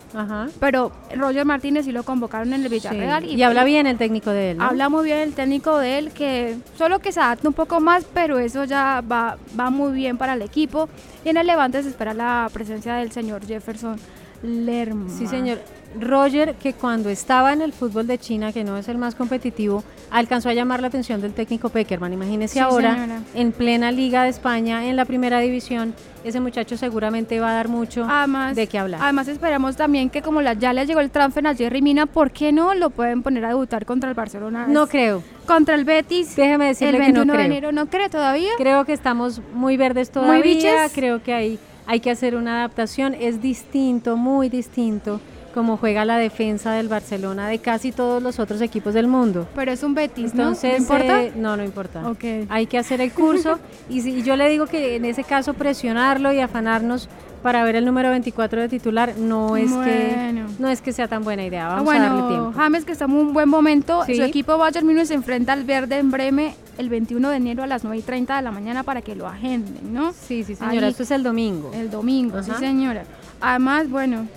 pero 0.59 0.91
Roger 1.15 1.45
Martínez 1.45 1.85
sí 1.85 1.91
lo 1.91 2.03
convocaron 2.03 2.53
en 2.53 2.63
el 2.63 2.69
Villarreal. 2.69 3.25
Y, 3.25 3.41
habla 3.43 3.63
bien 3.63 3.87
el 3.87 3.97
técnico 3.97 4.29
de 4.31 4.51
él. 4.51 4.57
¿no? 4.57 4.65
Habla 4.65 4.89
muy 4.89 5.05
bien 5.05 5.19
el 5.19 5.33
técnico 5.33 5.77
de 5.77 5.97
él, 5.97 6.11
que 6.11 6.57
solo 6.77 6.99
que 6.99 7.11
se 7.11 7.19
adapta 7.19 7.47
un 7.47 7.53
poco 7.53 7.79
más, 7.79 8.05
pero 8.13 8.39
eso 8.39 8.63
ya 8.65 9.01
va, 9.01 9.37
va 9.59 9.69
muy 9.69 9.93
bien 9.93 10.17
para 10.17 10.33
el 10.33 10.41
equipo. 10.41 10.89
Y 11.25 11.29
en 11.29 11.37
el 11.37 11.47
Levante 11.47 11.81
se 11.83 11.89
espera 11.89 12.13
la 12.13 12.49
presencia 12.53 12.95
del 12.95 13.11
señor 13.11 13.45
Jefferson 13.45 13.97
Lerma. 14.43 15.09
Sí, 15.09 15.27
señor. 15.27 15.59
Roger, 15.99 16.55
que 16.55 16.73
cuando 16.73 17.09
estaba 17.09 17.53
en 17.53 17.61
el 17.61 17.73
fútbol 17.73 18.07
de 18.07 18.17
China, 18.17 18.53
que 18.53 18.63
no 18.63 18.77
es 18.77 18.87
el 18.87 18.97
más 18.97 19.15
competitivo, 19.15 19.83
alcanzó 20.09 20.49
a 20.49 20.53
llamar 20.53 20.81
la 20.81 20.87
atención 20.87 21.21
del 21.21 21.33
técnico 21.33 21.69
Peckerman. 21.69 22.13
Imagínese 22.13 22.59
ahora, 22.59 23.21
en 23.33 23.51
plena 23.51 23.91
Liga 23.91 24.23
de 24.23 24.29
España, 24.29 24.85
en 24.85 24.95
la 24.95 25.05
primera 25.05 25.39
división, 25.39 25.93
ese 26.23 26.39
muchacho 26.39 26.77
seguramente 26.77 27.39
va 27.39 27.51
a 27.51 27.53
dar 27.53 27.67
mucho 27.67 28.07
de 28.53 28.67
qué 28.67 28.77
hablar. 28.77 29.01
Además, 29.03 29.27
esperamos 29.27 29.75
también 29.75 30.09
que, 30.09 30.21
como 30.21 30.41
la, 30.41 30.53
ya 30.53 30.73
le 30.73 30.85
llegó 30.85 30.99
el 30.99 31.11
transfer 31.11 31.45
a 31.47 31.55
Jerry 31.55 31.81
Mina, 31.81 32.05
¿por 32.05 32.31
qué 32.31 32.51
no 32.51 32.73
lo 32.73 32.89
pueden 32.89 33.23
poner 33.23 33.45
a 33.45 33.49
debutar 33.49 33.85
contra 33.85 34.09
el 34.09 34.15
Barcelona? 34.15 34.67
No 34.67 34.87
creo. 34.87 35.23
Contra 35.45 35.75
el 35.75 35.83
Betis. 35.83 36.35
Déjeme 36.35 36.67
decirle 36.67 36.97
el 36.97 37.13
21 37.13 37.21
que 37.21 37.25
no 37.25 37.37
de 37.37 37.45
enero, 37.45 37.71
¿no 37.71 37.87
cree 37.87 38.09
todavía? 38.09 38.51
Creo 38.57 38.85
que 38.85 38.93
estamos 38.93 39.41
muy 39.53 39.77
verdes 39.77 40.11
todavía. 40.11 40.87
Creo 40.93 41.21
que 41.21 41.33
hay, 41.33 41.59
hay 41.87 41.99
que 41.99 42.11
hacer 42.11 42.35
una 42.35 42.59
adaptación. 42.59 43.15
Es 43.15 43.41
distinto, 43.41 44.15
muy 44.15 44.49
distinto 44.49 45.19
como 45.51 45.77
juega 45.77 46.05
la 46.05 46.17
defensa 46.17 46.73
del 46.73 46.87
Barcelona 46.87 47.47
de 47.47 47.59
casi 47.59 47.91
todos 47.91 48.21
los 48.21 48.39
otros 48.39 48.61
equipos 48.61 48.93
del 48.93 49.07
mundo. 49.07 49.47
Pero 49.55 49.71
es 49.71 49.83
un 49.83 49.93
Betis, 49.93 50.31
Entonces, 50.31 50.71
¿no? 50.71 50.77
importa? 50.77 51.23
Eh, 51.23 51.33
no, 51.35 51.57
no 51.57 51.63
importa. 51.63 52.03
Hay 52.49 52.65
que 52.67 52.77
hacer 52.77 53.01
el 53.01 53.11
curso 53.11 53.59
y, 53.89 54.21
yo 54.23 54.35
le 54.35 54.49
digo 54.49 54.67
que 54.67 54.95
en 54.95 55.05
ese 55.05 55.23
caso 55.23 55.53
presionarlo 55.53 56.31
y 56.31 56.39
afanarnos 56.39 57.09
para 57.41 57.63
ver 57.63 57.75
el 57.75 57.85
número 57.85 58.09
24 58.11 58.61
de 58.61 58.69
titular 58.69 59.17
no 59.17 59.57
es 59.57 59.71
que 59.71 60.43
no 60.59 60.69
es 60.69 60.81
que 60.81 60.93
sea 60.93 61.07
tan 61.07 61.23
buena 61.23 61.43
idea. 61.43 61.67
Vamos 61.69 61.85
bueno, 61.85 62.05
a 62.05 62.09
darle 62.09 62.27
tiempo. 62.27 62.53
James 62.55 62.85
que 62.85 62.91
está 62.91 63.05
en 63.05 63.11
un 63.13 63.33
buen 63.33 63.49
momento. 63.49 64.05
Su 64.05 64.21
equipo 64.21 64.57
Bayern 64.57 64.85
Múnich 64.85 65.05
se 65.05 65.15
enfrenta 65.15 65.53
al 65.53 65.63
Verde 65.63 65.97
en 65.97 66.11
Breme 66.11 66.53
el 66.77 66.89
21 66.89 67.29
de 67.29 67.35
enero 67.35 67.63
a 67.63 67.67
las 67.67 67.83
9 67.83 67.97
y 67.97 68.01
30 68.01 68.35
de 68.35 68.41
la 68.43 68.51
mañana 68.51 68.83
para 68.83 69.01
que 69.01 69.15
lo 69.15 69.27
agenden, 69.27 69.93
¿no? 69.93 70.13
Sí, 70.13 70.43
sí, 70.43 70.55
señora. 70.55 70.87
Esto 70.87 71.03
es 71.03 71.11
el 71.11 71.23
domingo. 71.23 71.71
El 71.73 71.89
domingo, 71.89 72.43
sí, 72.43 72.51
señora. 72.59 73.03
Además, 73.39 73.89
bueno, 73.89 74.27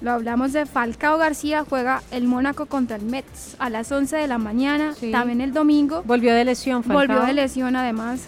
lo 0.00 0.12
hablamos 0.12 0.52
de 0.52 0.66
Falcao 0.66 1.18
García, 1.18 1.64
juega 1.68 2.02
el 2.10 2.24
Mónaco 2.24 2.66
contra 2.66 2.96
el 2.96 3.02
Mets 3.02 3.56
a 3.58 3.68
las 3.68 3.92
11 3.92 4.16
de 4.16 4.26
la 4.26 4.38
mañana, 4.38 4.94
también 5.12 5.40
el 5.40 5.52
domingo. 5.52 6.02
Volvió 6.04 6.34
de 6.34 6.44
lesión, 6.44 6.82
Falcao. 6.82 7.06
Volvió 7.06 7.26
de 7.26 7.32
lesión 7.34 7.76
además. 7.76 8.26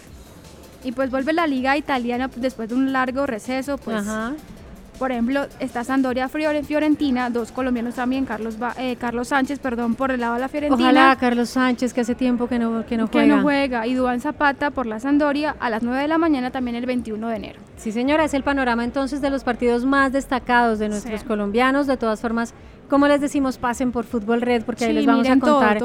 Y 0.83 0.91
pues 0.91 1.09
vuelve 1.09 1.33
la 1.33 1.47
liga 1.47 1.77
italiana 1.77 2.29
después 2.35 2.69
de 2.69 2.75
un 2.75 2.91
largo 2.91 3.25
receso, 3.25 3.77
pues 3.77 3.97
Ajá. 3.97 4.33
Por 5.03 5.11
ejemplo, 5.11 5.47
está 5.59 5.83
Sandoria 5.83 6.29
en 6.33 6.63
Fiorentina, 6.63 7.29
dos 7.29 7.51
colombianos 7.51 7.95
también, 7.95 8.23
Carlos 8.23 8.55
eh, 8.77 8.95
Carlos 8.95 9.27
Sánchez, 9.27 9.59
perdón, 9.59 9.95
por 9.95 10.11
el 10.11 10.21
lado 10.21 10.35
de 10.35 10.39
la 10.39 10.47
Fiorentina. 10.47 10.81
Ojalá 10.81 11.17
Carlos 11.17 11.49
Sánchez, 11.49 11.93
que 11.93 11.99
hace 11.99 12.15
tiempo 12.15 12.47
que 12.47 12.57
no, 12.57 12.85
que 12.85 12.95
no 12.95 13.07
juega. 13.07 13.27
Que 13.27 13.27
no 13.27 13.41
juega. 13.41 13.85
Y 13.85 13.95
Duan 13.95 14.21
Zapata 14.21 14.71
por 14.71 14.85
la 14.85 15.01
Sandoria 15.01 15.57
a 15.59 15.69
las 15.69 15.83
9 15.83 16.03
de 16.03 16.07
la 16.07 16.17
mañana 16.17 16.51
también 16.51 16.77
el 16.77 16.85
21 16.85 17.27
de 17.27 17.35
enero. 17.35 17.59
Sí, 17.75 17.91
señora, 17.91 18.23
es 18.23 18.33
el 18.33 18.43
panorama 18.43 18.85
entonces 18.85 19.19
de 19.19 19.29
los 19.29 19.43
partidos 19.43 19.83
más 19.83 20.13
destacados 20.13 20.79
de 20.79 20.87
nuestros 20.87 21.25
colombianos. 21.25 21.85
De 21.85 21.97
todas 21.97 22.21
formas, 22.21 22.53
como 22.89 23.07
les 23.07 23.21
decimos, 23.21 23.57
pasen 23.57 23.91
por 23.91 24.05
Fútbol 24.05 24.41
Red 24.41 24.63
porque 24.63 24.85
ahí 24.85 24.93
les 24.93 25.05
vamos 25.05 25.27
a 25.27 25.39
contar 25.39 25.81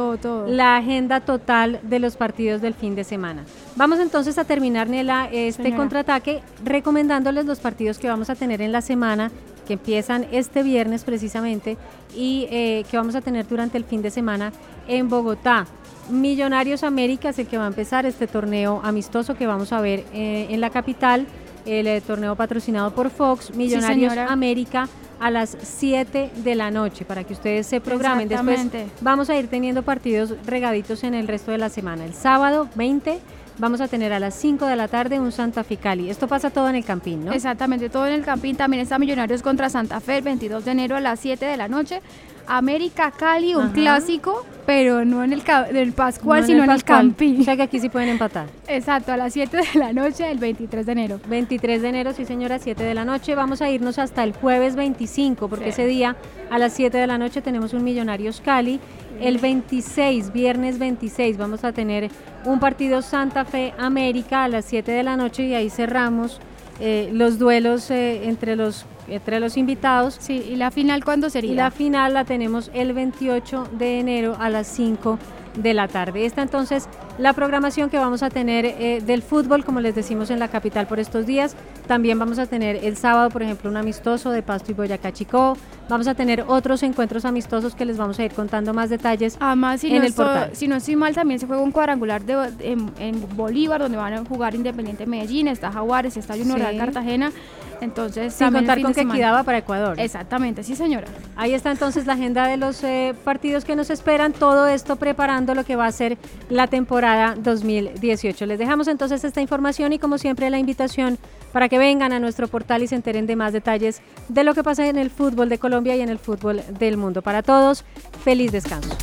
la 0.46 0.76
agenda 0.76 1.20
total 1.20 1.80
de 1.82 1.98
los 1.98 2.16
partidos 2.16 2.60
del 2.60 2.74
fin 2.74 2.94
de 2.94 3.04
semana. 3.04 3.44
Vamos 3.76 3.98
entonces 3.98 4.36
a 4.38 4.44
terminar, 4.44 4.88
Nela, 4.88 5.28
este 5.32 5.74
contraataque 5.74 6.42
recomendándoles 6.64 7.46
los 7.46 7.60
partidos 7.60 7.98
que 7.98 8.08
vamos 8.08 8.30
a 8.30 8.34
tener 8.34 8.60
en 8.60 8.72
la 8.72 8.80
semana, 8.80 9.30
que 9.66 9.74
empiezan 9.74 10.26
este 10.32 10.62
viernes 10.62 11.04
precisamente 11.04 11.76
y 12.14 12.46
eh, 12.50 12.84
que 12.90 12.96
vamos 12.96 13.14
a 13.14 13.20
tener 13.20 13.46
durante 13.46 13.78
el 13.78 13.84
fin 13.84 14.02
de 14.02 14.10
semana 14.10 14.52
en 14.86 15.08
Bogotá. 15.08 15.66
Millonarios 16.10 16.84
América 16.84 17.28
es 17.28 17.38
el 17.38 17.46
que 17.46 17.58
va 17.58 17.64
a 17.64 17.68
empezar 17.68 18.06
este 18.06 18.26
torneo 18.26 18.80
amistoso 18.82 19.34
que 19.34 19.46
vamos 19.46 19.72
a 19.72 19.80
ver 19.80 20.04
eh, 20.14 20.46
en 20.48 20.60
la 20.60 20.70
capital, 20.70 21.26
el 21.66 21.86
eh, 21.86 22.00
torneo 22.00 22.34
patrocinado 22.34 22.94
por 22.94 23.10
Fox, 23.10 23.54
Millonarios 23.54 24.16
América 24.16 24.88
a 25.20 25.30
las 25.30 25.56
7 25.60 26.30
de 26.36 26.54
la 26.54 26.70
noche 26.70 27.04
para 27.04 27.24
que 27.24 27.32
ustedes 27.32 27.66
se 27.66 27.80
programen. 27.80 28.28
Después 28.28 28.60
vamos 29.00 29.30
a 29.30 29.36
ir 29.36 29.48
teniendo 29.48 29.82
partidos 29.82 30.34
regaditos 30.46 31.04
en 31.04 31.14
el 31.14 31.28
resto 31.28 31.50
de 31.50 31.58
la 31.58 31.68
semana. 31.68 32.04
El 32.04 32.14
sábado 32.14 32.68
20 32.74 33.18
vamos 33.58 33.80
a 33.80 33.88
tener 33.88 34.12
a 34.12 34.20
las 34.20 34.34
5 34.34 34.66
de 34.66 34.76
la 34.76 34.88
tarde 34.88 35.18
un 35.18 35.32
Santa 35.32 35.64
Fe 35.64 35.76
Cali. 35.76 36.10
Esto 36.10 36.28
pasa 36.28 36.50
todo 36.50 36.68
en 36.68 36.76
el 36.76 36.84
Campín, 36.84 37.24
¿no? 37.24 37.32
Exactamente, 37.32 37.88
todo 37.90 38.06
en 38.06 38.14
el 38.14 38.24
Campín. 38.24 38.56
También 38.56 38.82
está 38.82 38.98
Millonarios 38.98 39.42
contra 39.42 39.68
Santa 39.68 40.00
Fe 40.00 40.18
el 40.18 40.24
22 40.24 40.64
de 40.64 40.70
enero 40.70 40.96
a 40.96 41.00
las 41.00 41.20
7 41.20 41.44
de 41.44 41.56
la 41.56 41.68
noche. 41.68 42.00
América 42.48 43.10
Cali, 43.10 43.54
un 43.54 43.70
clásico, 43.70 44.44
pero 44.66 45.04
no 45.04 45.22
en 45.22 45.32
el, 45.32 45.42
del 45.72 45.92
Pascual, 45.92 46.44
sino 46.44 46.64
en 46.64 46.70
el, 46.70 46.82
Campín. 46.82 47.40
O 47.40 47.44
sea 47.44 47.56
que 47.56 47.62
aquí 47.62 47.78
sí 47.78 47.88
pueden 47.88 48.08
empatar. 48.08 48.46
Exacto, 48.66 49.12
a 49.12 49.16
las 49.16 49.32
7 49.32 49.56
de 49.56 49.78
la 49.78 49.92
noche 49.92 50.30
el 50.30 50.38
23 50.38 50.86
de 50.86 50.92
enero. 50.92 51.20
23 51.28 51.82
de 51.82 51.88
enero, 51.88 52.12
sí 52.12 52.24
señora, 52.24 52.58
7 52.58 52.82
de 52.82 52.94
la 52.94 53.04
noche. 53.04 53.34
Vamos 53.34 53.62
a 53.62 53.70
irnos 53.70 53.98
hasta 53.98 54.24
el 54.24 54.32
jueves 54.32 54.76
25, 54.76 55.48
porque 55.48 55.68
ese 55.68 55.86
día 55.86 56.16
a 56.50 56.58
las 56.58 56.72
7 56.72 56.96
de 56.96 57.06
la 57.06 57.18
noche 57.18 57.42
tenemos 57.42 57.72
un 57.74 57.84
Millonarios 57.84 58.40
Cali. 58.40 58.80
El 59.20 59.38
26, 59.38 60.32
viernes 60.32 60.78
26, 60.78 61.38
vamos 61.38 61.64
a 61.64 61.72
tener 61.72 62.10
un 62.44 62.60
partido 62.60 63.02
Santa 63.02 63.44
Fe 63.44 63.74
América 63.78 64.44
a 64.44 64.48
las 64.48 64.64
7 64.64 64.92
de 64.92 65.02
la 65.02 65.16
noche 65.16 65.44
y 65.44 65.54
ahí 65.54 65.70
cerramos 65.70 66.40
eh, 66.80 67.10
los 67.12 67.38
duelos 67.38 67.90
eh, 67.90 68.28
entre 68.28 68.56
los 68.56 68.86
entre 69.08 69.40
los 69.40 69.56
invitados. 69.56 70.16
Sí, 70.20 70.44
¿y 70.48 70.56
la 70.56 70.70
final 70.70 71.02
cuándo 71.02 71.30
sería? 71.30 71.52
Y 71.52 71.54
la 71.54 71.70
final 71.70 72.14
la 72.14 72.24
tenemos 72.24 72.70
el 72.74 72.92
28 72.92 73.68
de 73.72 74.00
enero 74.00 74.36
a 74.38 74.50
las 74.50 74.66
5 74.66 75.18
de 75.56 75.74
la 75.74 75.88
tarde. 75.88 76.26
Esta 76.26 76.42
entonces 76.42 76.88
la 77.18 77.32
programación 77.32 77.90
que 77.90 77.98
vamos 77.98 78.22
a 78.22 78.30
tener 78.30 78.64
eh, 78.64 79.02
del 79.04 79.22
fútbol, 79.22 79.64
como 79.64 79.80
les 79.80 79.94
decimos 79.94 80.30
en 80.30 80.38
la 80.38 80.48
capital 80.48 80.86
por 80.86 81.00
estos 81.00 81.26
días. 81.26 81.56
También 81.86 82.18
vamos 82.18 82.38
a 82.38 82.46
tener 82.46 82.76
el 82.84 82.96
sábado, 82.96 83.30
por 83.30 83.42
ejemplo, 83.42 83.68
un 83.70 83.76
amistoso 83.76 84.30
de 84.30 84.42
Pasto 84.42 84.70
y 84.70 84.74
Boyacá 84.74 85.12
Chicó. 85.12 85.56
Vamos 85.88 86.06
a 86.06 86.14
tener 86.14 86.44
otros 86.46 86.82
encuentros 86.82 87.24
amistosos 87.24 87.74
que 87.74 87.84
les 87.84 87.96
vamos 87.96 88.18
a 88.18 88.24
ir 88.24 88.32
contando 88.32 88.74
más 88.74 88.90
detalles 88.90 89.36
Además, 89.40 89.80
si 89.80 89.88
en 89.92 90.00
no 90.00 90.06
el 90.06 90.12
portal. 90.12 90.50
si 90.52 90.68
no 90.68 90.76
estoy 90.76 90.96
mal, 90.96 91.14
también 91.14 91.40
se 91.40 91.46
juega 91.46 91.62
un 91.62 91.72
cuadrangular 91.72 92.22
de, 92.24 92.50
en, 92.60 92.90
en 92.98 93.36
Bolívar, 93.36 93.80
donde 93.80 93.96
van 93.96 94.12
a 94.12 94.24
jugar 94.24 94.54
Independiente 94.54 95.06
Medellín, 95.06 95.48
está 95.48 95.72
Jaguares, 95.72 96.16
está 96.16 96.34
Junior 96.34 96.58
Sí. 96.70 96.76
Cartagena. 96.78 97.32
Entonces, 97.80 98.34
Sin 98.34 98.52
contar 98.52 98.82
con 98.82 98.92
que 98.92 99.04
va 99.22 99.44
para 99.44 99.58
Ecuador. 99.58 99.98
Exactamente, 100.00 100.64
sí, 100.64 100.74
señora. 100.74 101.06
Ahí 101.36 101.54
está 101.54 101.70
entonces 101.70 102.06
la 102.06 102.14
agenda 102.14 102.46
de 102.46 102.56
los 102.56 102.82
eh, 102.82 103.14
partidos 103.24 103.64
que 103.64 103.76
nos 103.76 103.90
esperan, 103.90 104.32
todo 104.32 104.66
esto 104.66 104.96
preparando 104.96 105.54
lo 105.54 105.64
que 105.64 105.76
va 105.76 105.86
a 105.86 105.92
ser 105.92 106.18
la 106.50 106.66
temporada 106.66 107.07
2018. 107.36 108.46
Les 108.46 108.58
dejamos 108.58 108.88
entonces 108.88 109.24
esta 109.24 109.40
información 109.40 109.92
y 109.92 109.98
como 109.98 110.18
siempre 110.18 110.50
la 110.50 110.58
invitación 110.58 111.18
para 111.52 111.68
que 111.68 111.78
vengan 111.78 112.12
a 112.12 112.20
nuestro 112.20 112.48
portal 112.48 112.82
y 112.82 112.86
se 112.86 112.94
enteren 112.94 113.26
de 113.26 113.36
más 113.36 113.52
detalles 113.52 114.02
de 114.28 114.44
lo 114.44 114.54
que 114.54 114.62
pasa 114.62 114.88
en 114.88 114.98
el 114.98 115.10
fútbol 115.10 115.48
de 115.48 115.58
Colombia 115.58 115.96
y 115.96 116.00
en 116.00 116.08
el 116.08 116.18
fútbol 116.18 116.62
del 116.78 116.96
mundo. 116.96 117.22
Para 117.22 117.42
todos, 117.42 117.84
feliz 118.24 118.52
descanso. 118.52 118.96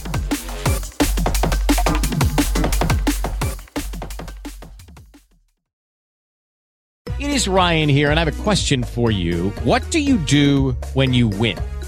It 7.18 7.32
is 7.32 7.48
Ryan 7.48 7.90
here, 7.90 8.12
and 8.12 8.20
I 8.20 8.24
have 8.24 8.40
a 8.40 8.44
question 8.44 8.84
for 8.84 9.10
you. 9.10 9.52
What 9.64 9.90
do 9.90 10.00
you 10.00 10.18
do 10.18 10.76
when 10.94 11.14
you 11.14 11.28
win? 11.28 11.58